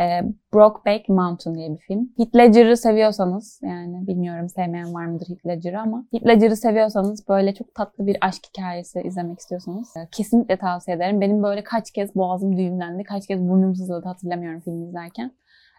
E, 0.00 0.22
Brokeback 0.54 1.08
Mountain 1.08 1.54
diye 1.56 1.70
bir 1.70 1.78
film. 1.78 2.12
Heath 2.16 2.36
Ledger'ı 2.36 2.76
seviyorsanız, 2.76 3.60
yani 3.62 4.06
bilmiyorum 4.06 4.48
sevmeyen 4.48 4.94
var 4.94 5.06
mıdır 5.06 5.28
Heath 5.28 5.46
Ledger'ı 5.46 5.80
ama 5.80 6.04
Heath 6.12 6.26
Ledger'ı 6.26 6.56
seviyorsanız 6.56 7.28
böyle 7.28 7.54
çok 7.54 7.74
tatlı 7.74 8.06
bir 8.06 8.16
aşk 8.20 8.42
hikayesi 8.46 9.00
izlemek 9.00 9.38
istiyorsanız 9.38 9.96
e, 9.96 10.08
kesinlikle 10.12 10.56
tavsiye 10.56 10.96
ederim. 10.96 11.20
Benim 11.20 11.42
böyle 11.42 11.64
kaç 11.64 11.90
kez 11.90 12.14
boğazım 12.14 12.56
düğümlendi, 12.56 13.04
kaç 13.04 13.26
kez 13.26 13.40
burnum 13.48 13.74
sızladı 13.74 14.08
hatırlamıyorum 14.08 14.60
filmi 14.60 14.86
izlerken. 14.86 15.30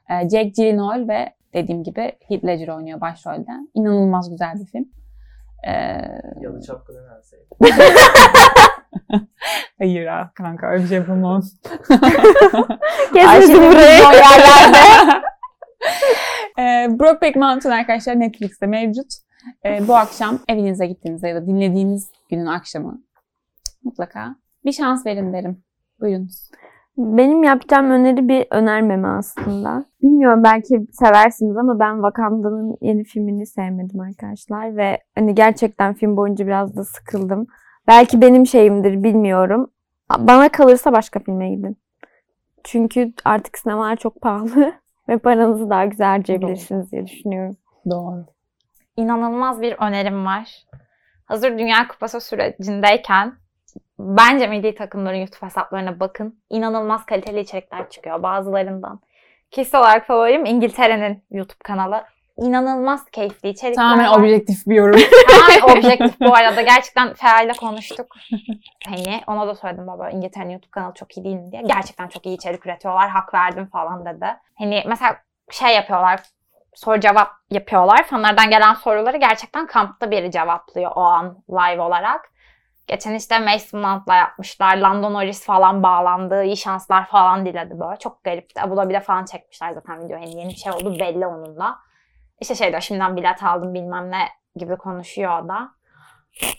E, 0.10 0.30
Jake 0.30 0.50
Gyllenhaal 0.50 1.08
ve 1.08 1.34
dediğim 1.54 1.84
gibi 1.84 2.12
Heath 2.28 2.46
Ledger 2.46 2.68
oynuyor 2.68 3.02
başrolde. 3.02 3.52
İnanılmaz 3.74 4.30
güzel 4.30 4.54
bir 4.60 4.66
film. 4.66 4.86
E, 5.68 5.72
Yalı 6.42 6.62
çapkını 6.62 6.98
verseydi. 7.10 7.46
Hayır 9.80 10.08
ha 10.08 10.32
kanka 10.36 10.68
öyle 10.68 10.84
bir 10.84 10.88
şey 10.88 10.98
yapamam. 10.98 11.42
Kesin 13.14 13.56
buraya. 13.56 14.12
e, 16.60 16.88
Brokeback 17.00 17.36
Mountain 17.36 17.72
arkadaşlar 17.72 18.20
Netflix'te 18.20 18.68
mevcut. 18.68 19.14
E, 19.66 19.88
bu 19.88 19.96
akşam 19.96 20.40
evinize 20.48 20.86
gittiğinizde 20.88 21.28
ya 21.28 21.36
da 21.36 21.48
dinlediğiniz 21.48 22.12
günün 22.30 22.46
akşamı 22.46 23.02
mutlaka 23.84 24.36
bir 24.66 24.72
şans 24.72 25.06
verin 25.06 25.34
derim. 25.34 25.64
Buyurunuz. 26.00 26.50
Benim 27.00 27.44
yapacağım 27.44 27.92
öneri 27.92 28.28
bir 28.28 28.48
önermeme 28.52 29.08
aslında. 29.08 29.86
Bilmiyorum 30.02 30.44
belki 30.44 30.88
seversiniz 30.92 31.58
ama 31.58 31.80
ben 31.80 31.94
Wakanda'nın 31.96 32.78
yeni 32.82 33.04
filmini 33.04 33.46
sevmedim 33.46 34.00
arkadaşlar 34.00 34.78
ve 34.78 35.00
hani 35.16 35.36
gerçekten 35.36 35.94
film 35.94 36.18
boyunca 36.18 36.48
biraz 36.48 36.76
da 36.76 36.84
sıkıldım. 36.84 37.48
Belki 37.88 38.22
benim 38.22 38.46
şeyimdir 38.46 39.04
bilmiyorum. 39.04 39.72
Bana 40.20 40.50
kalırsa 40.50 40.92
başka 40.92 41.20
filme 41.20 41.50
gidin. 41.50 41.78
Çünkü 42.64 43.14
artık 43.26 43.58
sinemalar 43.58 43.96
çok 43.96 44.22
pahalı 44.22 44.74
ve 45.10 45.18
paranızı 45.18 45.70
daha 45.70 45.86
güzel 45.86 46.08
harcayabilirsiniz 46.08 46.92
diye 46.92 47.08
düşünüyorum. 47.08 47.58
Doğru. 47.90 48.26
İnanılmaz 48.98 49.62
bir 49.62 49.76
önerim 49.80 50.26
var. 50.26 50.66
Hazır 51.26 51.58
Dünya 51.58 51.88
Kupası 51.88 52.22
sürecindeyken 52.22 53.34
bence 54.00 54.48
milli 54.48 54.76
takımların 54.76 55.18
YouTube 55.18 55.46
hesaplarına 55.46 56.00
bakın. 56.00 56.40
İnanılmaz 56.50 57.06
kaliteli 57.06 57.40
içerikler 57.40 57.90
çıkıyor 57.90 58.24
bazılarından. 58.24 59.00
Kişisel 59.52 59.82
olarak 59.82 60.08
favorim 60.08 60.46
İngiltere'nin 60.46 61.24
YouTube 61.32 61.60
kanalı. 61.64 62.04
inanılmaz 62.38 63.06
keyifli 63.12 63.50
içerikler 63.50 63.84
Tamamen 63.84 64.12
var. 64.12 64.20
objektif 64.20 64.68
bir 64.68 64.76
yorum. 64.76 65.00
Tamamen 65.30 65.78
objektif 65.80 66.20
bu 66.22 66.36
arada. 66.36 66.62
Gerçekten 66.62 67.14
Feha 67.14 67.42
ile 67.42 67.54
konuştuk. 67.54 68.08
Hani 68.86 69.22
ona 69.28 69.48
da 69.48 69.56
söyledim 69.56 69.88
baba 69.88 70.10
İngiltere'nin 70.10 70.52
YouTube 70.52 70.72
kanalı 70.72 70.94
çok 70.94 71.18
iyi 71.18 71.24
değil 71.24 71.36
mi 71.36 71.52
diye. 71.52 71.62
Gerçekten 71.62 72.08
çok 72.08 72.26
iyi 72.26 72.36
içerik 72.36 72.66
üretiyorlar. 72.66 73.10
Hak 73.10 73.34
verdim 73.34 73.66
falan 73.66 74.06
dedi. 74.06 74.26
Hani 74.58 74.84
mesela 74.88 75.18
şey 75.52 75.76
yapıyorlar. 75.76 76.20
Soru 76.74 77.00
cevap 77.00 77.32
yapıyorlar. 77.52 78.04
Fanlardan 78.04 78.50
gelen 78.50 78.74
soruları 78.74 79.18
gerçekten 79.18 79.68
kampta 79.68 80.12
biri 80.12 80.32
cevaplıyor 80.32 80.92
o 80.96 81.02
an 81.02 81.38
live 81.50 81.82
olarak. 81.82 82.32
Geçen 82.90 83.16
işte 83.16 83.40
Mason 83.40 83.82
Mount'la 83.82 84.16
yapmışlar. 84.16 84.78
London 84.78 85.14
Norris 85.14 85.46
falan 85.46 85.84
bağlandı. 85.84 86.44
iyi 86.44 86.58
şanslar 86.58 87.08
falan 87.08 87.46
diledi 87.46 87.80
böyle. 87.80 88.00
Çok 88.00 88.24
garipti. 88.24 88.62
Abu 88.62 88.78
Dhabi'de 88.78 89.00
falan 89.00 89.26
çekmişler 89.26 89.72
zaten 89.74 90.04
video. 90.04 90.18
Yani 90.18 90.38
yeni 90.38 90.50
bir 90.50 90.56
şey 90.56 90.72
oldu 90.72 91.00
belli 91.00 91.28
onun 91.28 91.60
da. 91.60 91.80
İşte 92.42 92.56
şey 92.56 92.70
diyor 92.70 92.82
şimdiden 92.82 93.16
bilet 93.18 93.44
aldım 93.44 93.74
bilmem 93.74 94.12
ne 94.12 94.28
gibi 94.56 94.78
konuşuyor 94.78 95.44
o 95.44 95.48
da. 95.48 95.72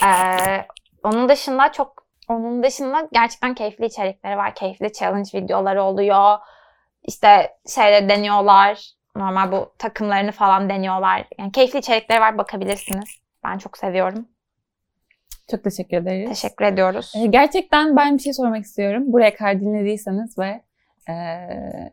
Ee, 0.07 0.67
onun 1.03 1.29
dışında 1.29 1.73
çok 1.73 2.07
onun 2.29 2.63
dışında 2.63 3.09
gerçekten 3.13 3.55
keyifli 3.55 3.87
içerikleri 3.87 4.37
var. 4.37 4.55
Keyifli 4.55 4.93
challenge 4.93 5.31
videoları 5.35 5.83
oluyor. 5.83 6.39
İşte 7.03 7.57
şeyleri 7.75 8.09
deniyorlar. 8.09 8.91
Normal 9.17 9.53
bu 9.53 9.73
takımlarını 9.79 10.33
falan 10.33 10.69
deniyorlar. 10.69 11.27
Yani 11.39 11.53
keyifli 11.53 11.79
içerikleri 11.79 12.21
var 12.21 12.39
bakabilirsiniz. 12.39 13.19
Ben 13.45 13.59
çok 13.59 13.79
seviyorum. 13.79 14.29
Çok 15.51 15.65
teşekkür 15.65 15.97
ederiz. 15.97 16.29
Teşekkür 16.29 16.65
ediyoruz. 16.65 17.13
Ee, 17.17 17.27
Gerçekten 17.27 17.97
ben 17.97 18.17
bir 18.17 18.23
şey 18.23 18.33
sormak 18.33 18.65
istiyorum. 18.65 19.05
Buraya 19.07 19.35
kadar 19.35 19.61
dinlediyseniz 19.61 20.39
ve 20.39 20.63
e, 21.09 21.15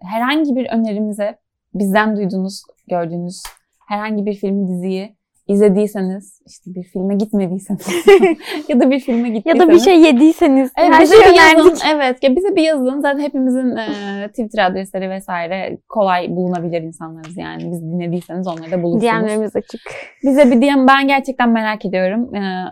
herhangi 0.01 0.55
bir 0.55 0.69
önerimize 0.69 1.37
bizden 1.73 2.17
duyduğunuz, 2.17 2.63
gördüğünüz 2.87 3.43
herhangi 3.87 4.25
bir 4.25 4.33
film, 4.33 4.67
diziyi 4.67 5.16
izlediyseniz, 5.47 6.41
işte 6.45 6.75
bir 6.75 6.83
filme 6.83 7.15
gitmediyseniz 7.15 7.87
ya 8.67 8.79
da 8.79 8.91
bir 8.91 8.99
filme 8.99 9.27
Ya 9.27 9.33
gittiyseniz. 9.33 9.67
da 9.67 9.73
bir 9.73 9.79
şey 9.79 10.01
yediyseniz. 10.01 10.71
Evet, 10.77 10.93
her 10.93 11.05
şeyi 11.05 11.21
önerdik. 11.21 11.83
Evet, 11.95 12.23
ya 12.23 12.35
bize 12.35 12.55
bir 12.55 12.61
yazın. 12.61 13.01
Zaten 13.01 13.19
hepimizin 13.19 13.75
e, 13.75 14.27
Twitter 14.27 14.65
adresleri 14.65 15.09
vesaire 15.09 15.77
kolay 15.89 16.35
bulunabilir 16.35 16.81
insanlarız 16.81 17.37
yani. 17.37 17.71
Biz 17.71 17.81
dinlediyseniz 17.81 18.47
onları 18.47 18.71
da 18.71 18.83
bulursunuz. 18.83 19.13
DM'lerimiz 19.13 19.55
açık. 19.55 19.81
Bize 20.23 20.51
bir 20.51 20.61
DM 20.61 20.87
ben 20.87 21.07
gerçekten 21.07 21.49
merak 21.49 21.85
ediyorum. 21.85 22.35
Ee, 22.35 22.65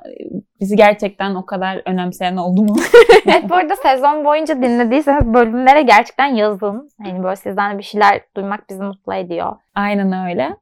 bizi 0.62 0.76
gerçekten 0.76 1.36
o 1.36 1.46
kadar 1.46 1.82
önemseyen 1.86 2.38
oldu 2.38 2.62
mu? 2.64 2.76
evet 3.26 3.50
bu 3.50 3.56
arada 3.56 3.76
sezon 3.76 4.26
boyunca 4.26 4.56
dinlediyseniz 4.62 5.34
bölümlere 5.34 5.82
gerçekten 5.82 6.28
yazın. 6.28 6.90
Yani 7.06 7.24
böyle 7.24 7.36
sizden 7.36 7.74
de 7.74 7.78
bir 7.78 7.84
şeyler 7.84 8.22
duymak 8.38 8.70
bizi 8.70 8.84
mutlu 8.84 9.14
ediyor. 9.14 9.56
Aynen 9.76 10.30
öyle. 10.30 10.56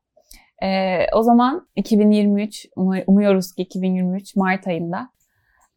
Ee, 0.64 1.06
o 1.14 1.24
zaman 1.24 1.68
2023, 1.76 2.68
umu- 2.76 3.04
umuyoruz 3.08 3.54
ki 3.54 3.62
2023 3.62 4.36
Mart 4.36 4.68
ayında 4.68 5.10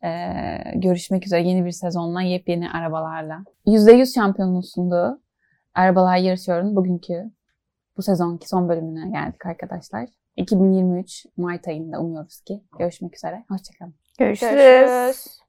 ee, 0.05 0.59
görüşmek 0.75 1.27
üzere 1.27 1.43
yeni 1.43 1.65
bir 1.65 1.71
sezonla 1.71 2.23
yepyeni 2.23 2.71
arabalarla. 2.71 3.45
%100 3.67 4.15
şampiyonun 4.15 4.61
sunduğu 4.61 5.21
Arabalar 5.75 6.17
Yarışıyor'un 6.17 6.77
bugünkü 6.77 7.31
bu 7.97 8.03
sezonki 8.03 8.49
son 8.49 8.69
bölümüne 8.69 9.11
geldik 9.11 9.47
arkadaşlar. 9.47 10.09
2023 10.37 11.27
Mart 11.37 11.69
ayında 11.69 12.01
umuyoruz 12.01 12.41
ki 12.41 12.63
görüşmek 12.79 13.17
üzere. 13.17 13.45
Hoşçakalın. 13.49 13.95
Görüşürüz. 14.19 14.53
Görüşürüz. 14.53 15.46